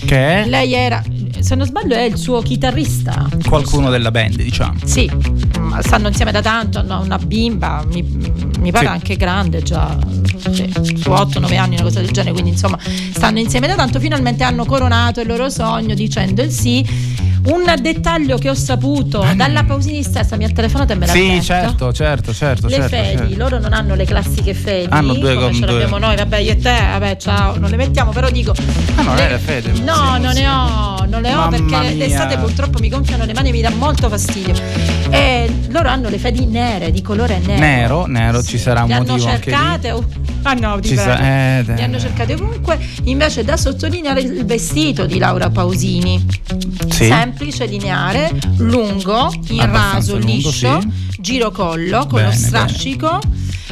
Che 0.06 0.44
Lei 0.48 0.74
era, 0.74 1.02
se 1.40 1.56
non 1.56 1.66
sbaglio, 1.66 1.96
è 1.96 2.02
il 2.04 2.18
suo 2.18 2.42
chitarrista. 2.42 3.28
qualcuno 3.48 3.90
della 3.90 4.12
band, 4.12 4.36
diciamo. 4.42 4.78
Sì, 4.84 5.10
stanno 5.82 6.08
insieme 6.08 6.32
da 6.32 6.42
tanto, 6.42 6.80
hanno 6.80 7.02
una 7.02 7.18
bimba, 7.18 7.84
mi, 7.92 8.02
mi 8.60 8.72
pare 8.72 8.86
Sì. 8.86 8.92
anche 8.92 9.16
grande 9.16 9.62
già, 9.64 9.98
sì, 10.52 10.72
su 10.96 11.10
8-9 11.10 11.58
anni, 11.58 11.74
una 11.76 11.84
cosa 11.84 12.00
del 12.02 12.12
genere, 12.12 12.34
quindi 12.34 12.52
insomma 12.52 12.78
stanno 13.14 13.40
insieme 13.40 13.68
da 13.68 13.76
tanto, 13.76 14.00
finalmente 14.00 14.44
hanno 14.44 14.66
coronato 14.66 15.22
il 15.22 15.28
loro 15.28 15.50
sogno 15.50 15.94
dicendo 15.96 16.42
il 16.42 16.52
sì. 16.52 17.22
Un 17.46 17.62
dettaglio 17.82 18.38
che 18.38 18.50
ho 18.50 18.54
saputo 18.54 19.26
dalla 19.36 19.64
Pausini 19.66 20.02
stessa 20.02 20.38
mi 20.38 20.46
ha 20.46 20.50
telefonato 20.50 20.94
e 20.94 20.96
me 20.96 21.06
l'ha 21.06 21.12
Ah, 21.12 21.16
Sì, 21.16 21.28
detto. 21.30 21.44
certo, 21.44 21.94
certo, 21.94 22.34
certo. 22.34 22.68
Le 22.68 22.74
certo, 22.76 22.90
fedi, 22.96 23.18
certo. 23.18 23.38
loro 23.38 23.60
non 23.60 23.74
hanno 23.74 23.96
le 23.96 24.06
classiche 24.06 24.54
fedi 24.54 24.88
Hanno 24.90 25.14
due 25.14 25.36
come 25.36 25.54
ce 25.54 25.66
l'abbiamo 25.66 25.98
noi, 25.98 26.16
vabbè 26.16 26.38
io 26.38 26.52
e 26.52 26.56
te, 26.58 26.70
vabbè 26.92 27.18
ciao, 27.18 27.58
non 27.60 27.70
le 27.70 27.76
mettiamo, 27.76 28.12
però 28.12 28.30
dico 28.30 28.54
Ah, 28.96 29.02
non 29.02 29.16
le- 29.16 29.28
è 29.28 29.32
la 29.32 29.40
fede. 29.40 29.72
No, 29.82 30.18
non 30.20 30.34
ne 30.34 30.48
ho, 30.48 31.06
non 31.08 31.22
le 31.22 31.34
ho 31.34 31.50
Mamma 31.50 31.50
perché 31.50 31.98
d'estate 31.98 32.38
purtroppo 32.38 32.80
mi 32.80 32.88
gonfiano 32.88 33.26
le 33.26 33.34
mani 33.34 33.50
e 33.50 33.52
mi 33.52 33.62
dà 33.62 33.72
molto 33.72 34.08
fastidio. 34.08 34.54
E 35.10 35.54
loro 35.70 35.90
hanno 35.90 36.08
le 36.10 36.18
fedi 36.20 36.46
nere, 36.46 36.92
di 36.92 37.02
colore 37.02 37.40
nero. 37.46 37.60
Nero, 37.60 38.06
nero, 38.08 38.42
ci 38.42 38.58
sarà 38.58 38.84
un 38.84 38.88
Le 38.88 38.94
hanno 38.94 39.06
motivo 39.12 39.28
anche 39.30 39.50
lì. 39.50 39.56
cercate. 39.56 39.92
o- 39.92 40.06
Ah 40.46 40.54
no, 40.56 40.78
dipende. 40.78 41.02
sa- 41.02 41.20
eh, 41.20 41.64
Le 41.66 41.84
hanno 41.84 42.00
cercate 42.00 42.34
ovunque. 42.34 42.78
Invece 43.04 43.44
da 43.46 43.56
sottolineare 43.56 44.20
il 44.22 44.46
vestito 44.46 45.06
di 45.06 45.18
Laura 45.18 45.50
Pausini. 45.50 46.26
Sì. 46.90 47.08
Semplice, 47.36 47.66
lineare, 47.66 48.32
lungo, 48.58 49.34
in 49.48 49.60
Abbastanza 49.62 49.96
raso, 49.96 50.12
lungo, 50.20 50.28
liscio, 50.50 50.80
sì. 50.82 50.88
girocollo, 51.20 52.06
con 52.06 52.20
Bene, 52.20 52.28
lo 52.28 52.32
strascico, 52.32 53.20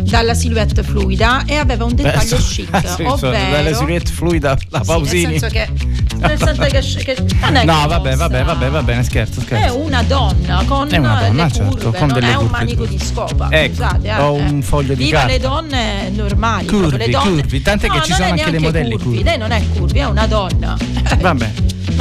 dalla 0.01 0.33
silhouette 0.33 0.81
fluida 0.81 1.43
e 1.45 1.57
aveva 1.57 1.85
un 1.85 1.93
dettaglio 1.93 2.37
Beh, 2.37 2.41
chic, 2.41 2.87
sì, 2.95 3.03
ovvero... 3.03 3.55
Delle 3.55 3.73
silhouette 3.75 4.11
fluida, 4.11 4.57
la 4.69 4.79
Sì, 4.79 4.85
Pausini. 4.85 5.25
Nel 5.25 5.39
senso 5.39 5.47
che, 5.53 5.69
nel 6.17 6.37
senso 6.39 6.61
che, 6.63 7.03
che 7.03 7.25
non 7.39 7.55
è 7.55 7.63
No, 7.65 7.81
che 7.81 7.87
vabbè, 7.87 8.15
vabbè, 8.15 8.43
vabbè, 8.43 8.69
va 8.71 8.81
bene, 8.81 9.03
scherzo, 9.03 9.39
È 9.41 9.43
scherzo. 9.43 9.77
una 9.77 10.01
donna 10.01 10.63
con 10.65 10.89
È 10.89 10.97
una 10.97 11.19
donna, 11.27 11.43
le 11.45 11.51
certo, 11.51 11.77
curve, 11.77 11.97
con 11.99 12.07
non 12.07 12.23
è 12.23 12.33
un 12.35 12.47
manico 12.47 12.85
di 12.87 12.97
scopa. 12.99 13.47
Ecco, 13.51 13.75
scusate, 13.75 14.07
eh, 14.07 14.15
ho 14.17 14.37
eh. 14.37 14.41
un 14.41 14.61
foglio 14.63 14.95
di 14.95 15.03
Viva 15.03 15.19
carta. 15.19 15.33
le 15.33 15.39
donne 15.39 16.09
normali, 16.09 16.65
Curvi, 16.65 16.97
le 16.97 17.09
donne. 17.09 17.41
curvi, 17.41 17.61
tant'è 17.61 17.87
che 17.89 17.97
No, 17.97 18.03
ci 18.03 18.09
non 18.09 18.17
sono 18.19 18.27
è 18.27 18.31
anche 18.31 18.43
le 18.45 18.51
neanche 18.57 18.65
modelli 18.65 18.91
curvi. 18.93 19.03
curvi. 19.05 19.23
Lei 19.23 19.37
non 19.37 19.51
è 19.51 19.61
curvi, 19.75 19.99
è 19.99 20.05
una 20.05 20.25
donna. 20.25 20.77
Vabbè. 21.19 21.51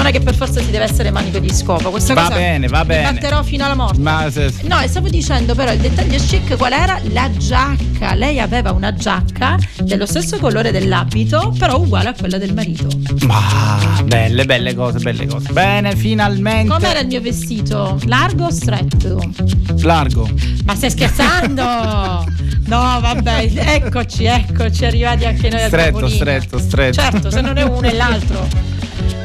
Non 0.00 0.08
è 0.08 0.12
che 0.12 0.20
per 0.20 0.34
forza 0.34 0.60
si 0.62 0.70
deve 0.70 0.84
essere 0.84 1.10
manico 1.10 1.38
di 1.40 1.50
scopa. 1.52 1.90
Questa 1.90 2.14
Va 2.14 2.22
cosa 2.22 2.34
bene, 2.36 2.68
va 2.68 2.86
bene. 2.86 3.12
batterò 3.12 3.42
fino 3.42 3.66
alla 3.66 3.74
morte. 3.74 4.00
Ma 4.00 4.30
se- 4.30 4.50
No, 4.62 4.80
e 4.80 4.88
stavo 4.88 5.10
dicendo 5.10 5.54
però 5.54 5.70
il 5.72 5.78
dettaglio 5.78 6.16
chic 6.18 6.56
qual 6.56 6.72
era? 6.72 6.98
La 7.12 7.30
giacca. 7.36 8.14
Lei 8.14 8.40
aveva 8.40 8.72
una 8.72 8.94
giacca 8.94 9.58
dello 9.82 10.06
stesso 10.06 10.38
colore 10.38 10.70
dell'abito, 10.70 11.54
però 11.58 11.76
uguale 11.78 12.08
a 12.08 12.14
quella 12.18 12.38
del 12.38 12.54
marito. 12.54 12.88
Ma 13.26 13.78
belle, 14.04 14.46
belle 14.46 14.74
cose, 14.74 15.00
belle 15.00 15.26
cose. 15.26 15.52
Bene, 15.52 15.94
finalmente. 15.94 16.72
Com'era 16.72 17.00
il 17.00 17.06
mio 17.06 17.20
vestito? 17.20 18.00
Largo 18.06 18.46
o 18.46 18.50
stretto? 18.50 19.22
Largo. 19.82 20.26
Ma 20.64 20.74
stai 20.76 20.90
scherzando? 20.92 21.62
No, 21.62 23.00
vabbè, 23.00 23.50
eccoci, 23.54 24.24
eccoci, 24.24 24.84
arrivati 24.86 25.26
anche 25.26 25.50
noi 25.50 25.60
al 25.62 25.68
Stretto, 25.68 26.08
stretto, 26.08 26.58
stretto. 26.58 27.00
Certo, 27.02 27.30
se 27.30 27.40
non 27.42 27.58
è 27.58 27.62
uno 27.64 27.82
e 27.86 27.92
l'altro. 27.92 28.46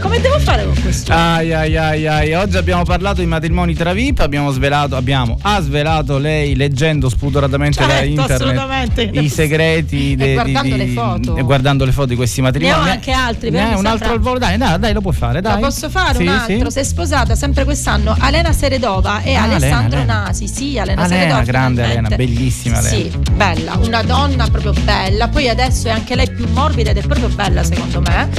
Come 0.06 0.22
devo 0.22 0.40
fare 0.40 0.66
con 0.66 0.80
questo? 0.82 1.12
Ai 1.12 1.52
ai 1.52 1.76
ai 1.76 2.06
ai, 2.08 2.34
oggi 2.36 2.58
abbiamo 2.58 2.84
parlato 2.84 3.22
di 3.22 3.26
matrimoni 3.26 3.74
tra 3.74 3.92
VIP, 3.92 4.20
abbiamo 4.20 4.52
svelato, 4.52 4.96
abbiamo, 4.96 5.36
ha 5.42 5.60
svelato 5.62 6.20
lei 6.20 6.56
leggendo 6.56 7.10
spudoratamente 7.10 7.80
da 7.84 7.88
Certo, 7.90 8.06
internet 8.10 8.32
assolutamente. 8.42 9.02
i 9.02 9.30
segreti 9.30 10.12
E 10.12 10.16
de- 10.16 10.34
guardando 10.34 10.62
di- 10.76 10.78
le 10.78 10.88
foto. 10.94 11.36
e 11.36 11.42
guardando 11.42 11.86
le 11.86 11.92
foto 11.92 12.08
di 12.10 12.16
questi 12.16 12.40
Ne 12.42 12.48
matrimoni. 12.48 12.88
ho 12.88 12.92
anche 12.92 13.12
altri, 13.12 13.50
Ne 13.50 13.74
un 13.74 13.86
altro 13.88 14.12
al 14.12 14.20
volo? 14.20 14.38
Dai, 14.38 14.58
dai, 14.58 14.78
dai, 14.78 14.94
lo 14.94 15.02
puoi 15.02 15.14
fare, 15.16 15.42
dai. 15.42 15.56
Lo 15.60 15.68
posso 15.68 15.90
fare 15.90 16.18
Sì, 16.18 16.22
un 16.22 16.28
altro? 16.30 16.70
sì. 16.70 16.80
È 16.80 16.84
sposata 16.84 17.34
sempre 17.36 17.64
quest'anno 17.64 18.16
Alena 18.20 18.54
Seredova 18.54 19.22
e 19.24 19.34
Ah, 19.34 19.42
Alessandro 19.44 19.98
Alena. 19.98 20.24
Nasi. 20.26 20.48
Sì, 20.48 20.78
Alena, 20.78 21.02
Alena, 21.02 21.18
Seredova. 21.20 21.42
grande 21.44 21.84
finalmente. 21.84 22.14
Alena, 22.14 22.32
bellissima 22.32 22.78
Alena. 22.78 22.96
Sì, 22.96 23.12
bella, 23.32 23.80
una 23.84 24.04
donna 24.04 24.48
proprio 24.50 24.74
bella. 24.84 25.28
Poi 25.30 25.50
adesso 25.50 25.88
è 25.88 25.92
anche 25.92 26.14
lei 26.16 26.30
più 26.30 26.48
morbida 26.52 26.92
ed 26.92 26.98
è 26.98 27.02
proprio 27.02 27.28
bella 27.30 27.64
secondo 27.64 28.02
me. 28.02 28.30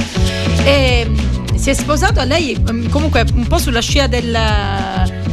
E 0.63 1.05
mm, 1.07 1.36
si 1.57 1.69
è 1.69 1.73
sposato 1.73 2.19
a 2.19 2.23
lei 2.23 2.57
mm, 2.59 2.89
comunque 2.89 3.25
un 3.33 3.47
po' 3.47 3.57
sulla 3.57 3.81
scia 3.81 4.07
del, 4.07 4.31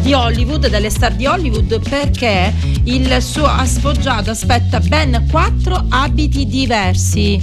di 0.05 0.13
Hollywood, 0.13 0.69
delle 0.69 0.91
star 0.91 1.15
di 1.15 1.25
Hollywood, 1.25 1.81
perché 1.89 2.53
il 2.85 3.23
suo 3.23 3.47
ha 3.47 3.65
spoggiato, 3.65 4.31
aspetta, 4.31 4.79
ben 4.79 5.27
quattro 5.31 5.87
abiti 5.89 6.47
diversi. 6.47 7.41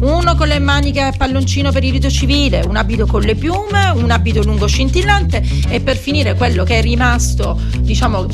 Uno 0.00 0.34
con 0.34 0.48
le 0.48 0.58
maniche 0.58 1.00
a 1.00 1.12
palloncino 1.16 1.72
per 1.72 1.84
il 1.84 1.92
rito 1.92 2.10
civile, 2.10 2.62
un 2.66 2.76
abito 2.76 3.06
con 3.06 3.22
le 3.22 3.34
piume, 3.34 3.88
un 3.94 4.10
abito 4.10 4.42
lungo 4.42 4.66
scintillante 4.66 5.42
e 5.68 5.80
per 5.80 5.96
finire 5.96 6.34
quello 6.34 6.64
che 6.64 6.80
è 6.80 6.82
rimasto, 6.82 7.58
diciamo, 7.78 8.26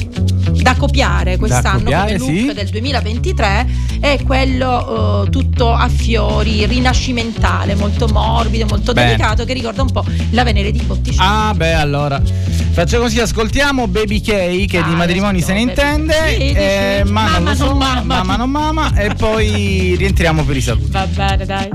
da 0.51 0.75
copiare 0.75 1.37
quest'anno 1.37 1.85
copiare, 1.85 2.19
come 2.19 2.33
look 2.33 2.49
sì. 2.49 2.55
del 2.55 2.69
2023 2.69 3.67
è 4.01 4.19
quello 4.25 5.25
eh, 5.25 5.31
tutto 5.31 5.73
a 5.73 5.89
fiori, 5.89 6.67
rinascimentale, 6.67 7.77
molto 7.77 8.09
morbido, 8.09 8.67
molto 8.67 8.93
Bene. 8.93 9.09
delicato, 9.09 9.45
che 9.45 9.53
ricorda 9.53 9.83
un 9.83 9.93
po' 9.93 10.05
la 10.31 10.43
Venere 10.43 10.73
di 10.73 10.81
Botticelli. 10.81 11.19
Ah, 11.21 11.53
beh, 11.55 11.75
allora. 11.75 12.21
Facciamo 12.79 13.05
così, 13.05 13.19
ascoltiamo 13.21 13.68
Baby 13.73 14.21
K 14.21 14.27
che 14.67 14.67
di 14.67 14.93
Ah, 14.93 14.97
matrimoni 14.97 15.41
se 15.43 15.53
ne 15.53 15.61
intende. 15.61 16.15
Sì, 16.29 16.53
eh, 16.53 17.03
ma 17.07 17.23
non 17.23 17.33
mamma 17.33 17.51
lo 17.51 17.57
so, 17.57 17.65
non 17.67 17.79
mamma. 17.79 18.15
mamma 18.17 18.37
non 18.37 18.51
mamma. 18.51 18.95
E 18.97 19.15
poi 19.15 19.95
rientriamo 19.99 20.43
per 20.45 20.57
i 20.57 20.61
saluti. 20.61 20.91
Va 20.91 21.07
bene, 21.07 21.45
dai. 21.45 21.69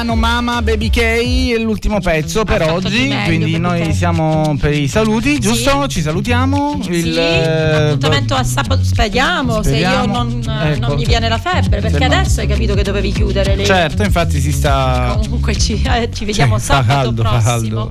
Mano 0.00 0.14
Mama 0.16 0.62
Baby 0.62 0.88
K 0.88 0.98
è 0.98 1.58
l'ultimo 1.58 2.00
pezzo 2.00 2.42
per 2.44 2.62
fatto 2.62 2.72
oggi, 2.86 3.08
meglio, 3.08 3.24
quindi 3.26 3.58
noi 3.58 3.82
K. 3.88 3.92
siamo 3.94 4.56
per 4.58 4.72
i 4.72 4.88
saluti, 4.88 5.38
giusto? 5.38 5.86
Ci 5.88 6.00
salutiamo. 6.00 6.80
Il, 6.88 7.02
Sì, 7.02 7.14
eh, 7.18 7.84
appuntamento 7.84 8.32
a 8.34 8.42
sabato, 8.42 8.82
speriamo, 8.82 9.62
se 9.62 9.76
io 9.76 9.90
Speriamo. 9.90 10.22
non, 10.22 10.42
eh, 10.48 10.70
Ecco. 10.70 10.86
non 10.86 10.94
mi 10.96 11.04
viene 11.04 11.28
la 11.28 11.36
febbre, 11.36 11.80
perché 11.82 12.08
no- 12.08 12.14
adesso 12.14 12.40
hai 12.40 12.46
capito 12.46 12.72
che 12.72 12.82
dovevi 12.82 13.12
chiudere 13.12 13.54
le 13.56 13.64
Certo, 13.66 14.02
infatti 14.02 14.40
si 14.40 14.52
sta 14.52 15.18
Comunque 15.20 15.54
ci, 15.58 15.82
eh, 15.82 16.08
ci 16.14 16.24
vediamo 16.24 16.58
Sì, 16.58 16.64
fa 16.64 16.76
sabato 16.76 17.02
caldo, 17.02 17.22
fa 17.22 17.28
prossimo. 17.28 17.52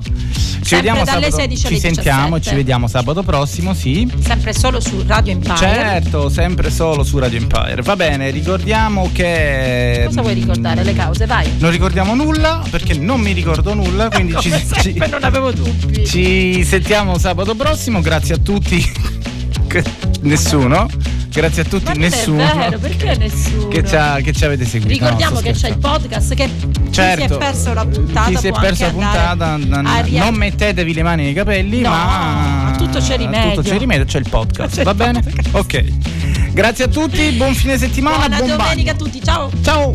Ci 0.70 0.76
vediamo 0.76 1.02
dalle 1.04 1.30
sabato, 1.30 1.36
16 1.42 1.60
ci 1.60 1.66
alle 1.66 1.78
sentiamo, 1.80 2.20
17. 2.36 2.48
ci 2.48 2.54
vediamo 2.54 2.86
sabato 2.86 3.22
prossimo, 3.24 3.74
sì. 3.74 4.08
Sempre 4.24 4.52
solo 4.54 4.78
su 4.78 5.02
Radio 5.04 5.32
Empire. 5.32 5.56
Certo, 5.56 6.28
sempre 6.28 6.70
solo 6.70 7.02
su 7.02 7.18
Radio 7.18 7.38
Empire. 7.38 7.82
Va 7.82 7.96
bene, 7.96 8.30
ricordiamo 8.30 9.10
che 9.12 10.04
Cosa 10.06 10.20
vuoi 10.20 10.34
ricordare? 10.34 10.84
Le 10.84 10.94
cause, 10.94 11.26
vai. 11.26 11.50
non 11.58 11.72
ricordiamo 11.72 12.14
nulla 12.14 12.62
perché 12.70 12.94
non 12.94 13.20
mi 13.20 13.32
ricordo 13.32 13.74
nulla, 13.74 14.08
quindi 14.14 14.36
ci, 14.40 14.52
ci- 14.80 15.02
non 15.10 15.24
avevo 15.24 15.50
dubbi. 15.50 16.06
ci 16.06 16.62
sentiamo 16.64 17.18
sabato 17.18 17.56
prossimo. 17.56 18.00
Grazie 18.00 18.36
a 18.36 18.38
tutti. 18.38 18.92
Nessuno. 20.22 20.88
Grazie 21.32 21.62
a 21.62 21.64
tutti, 21.64 21.84
Ma 21.84 21.92
nessuno. 21.92 22.42
è 22.42 22.56
vero, 22.56 22.78
perché 22.78 23.16
nessuno? 23.16 23.68
Che 23.68 23.84
ci, 23.86 23.94
ha- 23.96 24.16
che 24.20 24.32
ci 24.32 24.44
avete 24.44 24.64
seguito. 24.64 24.92
Ricordiamo 24.92 25.36
No, 25.36 25.40
che 25.40 25.52
c'è 25.52 25.68
il 25.68 25.78
podcast 25.78 26.34
che 26.34 26.44
chi 26.46 26.70
si 26.86 26.92
Certo. 26.92 27.34
è 27.34 27.38
perso 27.38 27.72
la 27.72 27.86
puntata 27.86 28.28
Chi 28.30 28.36
si 28.36 28.46
è 28.48 28.52
perso 28.52 28.84
la 28.84 28.90
puntata, 28.90 29.56
n- 29.56 30.08
non 30.10 30.34
mettetevi 30.34 30.92
le 30.92 31.02
mani 31.04 31.22
nei 31.24 31.32
capelli, 31.32 31.80
No, 31.82 31.90
ma 31.90 32.74
tutto 32.76 32.98
c'è 32.98 33.16
rimedio. 33.16 33.54
tutto 33.54 33.68
c'è 33.68 33.78
rimedio, 33.78 34.04
c'è 34.04 34.18
il 34.18 34.26
podcast. 34.28 34.74
C'è 34.74 34.82
va 34.82 34.90
il 34.90 34.96
bene? 34.96 35.22
Ok. 35.52 35.84
Grazie 36.52 36.84
a 36.84 36.88
tutti, 36.88 37.30
buon 37.30 37.54
fine 37.54 37.78
settimana, 37.78 38.26
Buona 38.26 38.36
buon 38.38 38.48
domenica 38.56 38.92
bagno. 38.92 39.04
a 39.04 39.08
tutti, 39.10 39.22
ciao! 39.24 39.50
Ciao! 39.62 39.92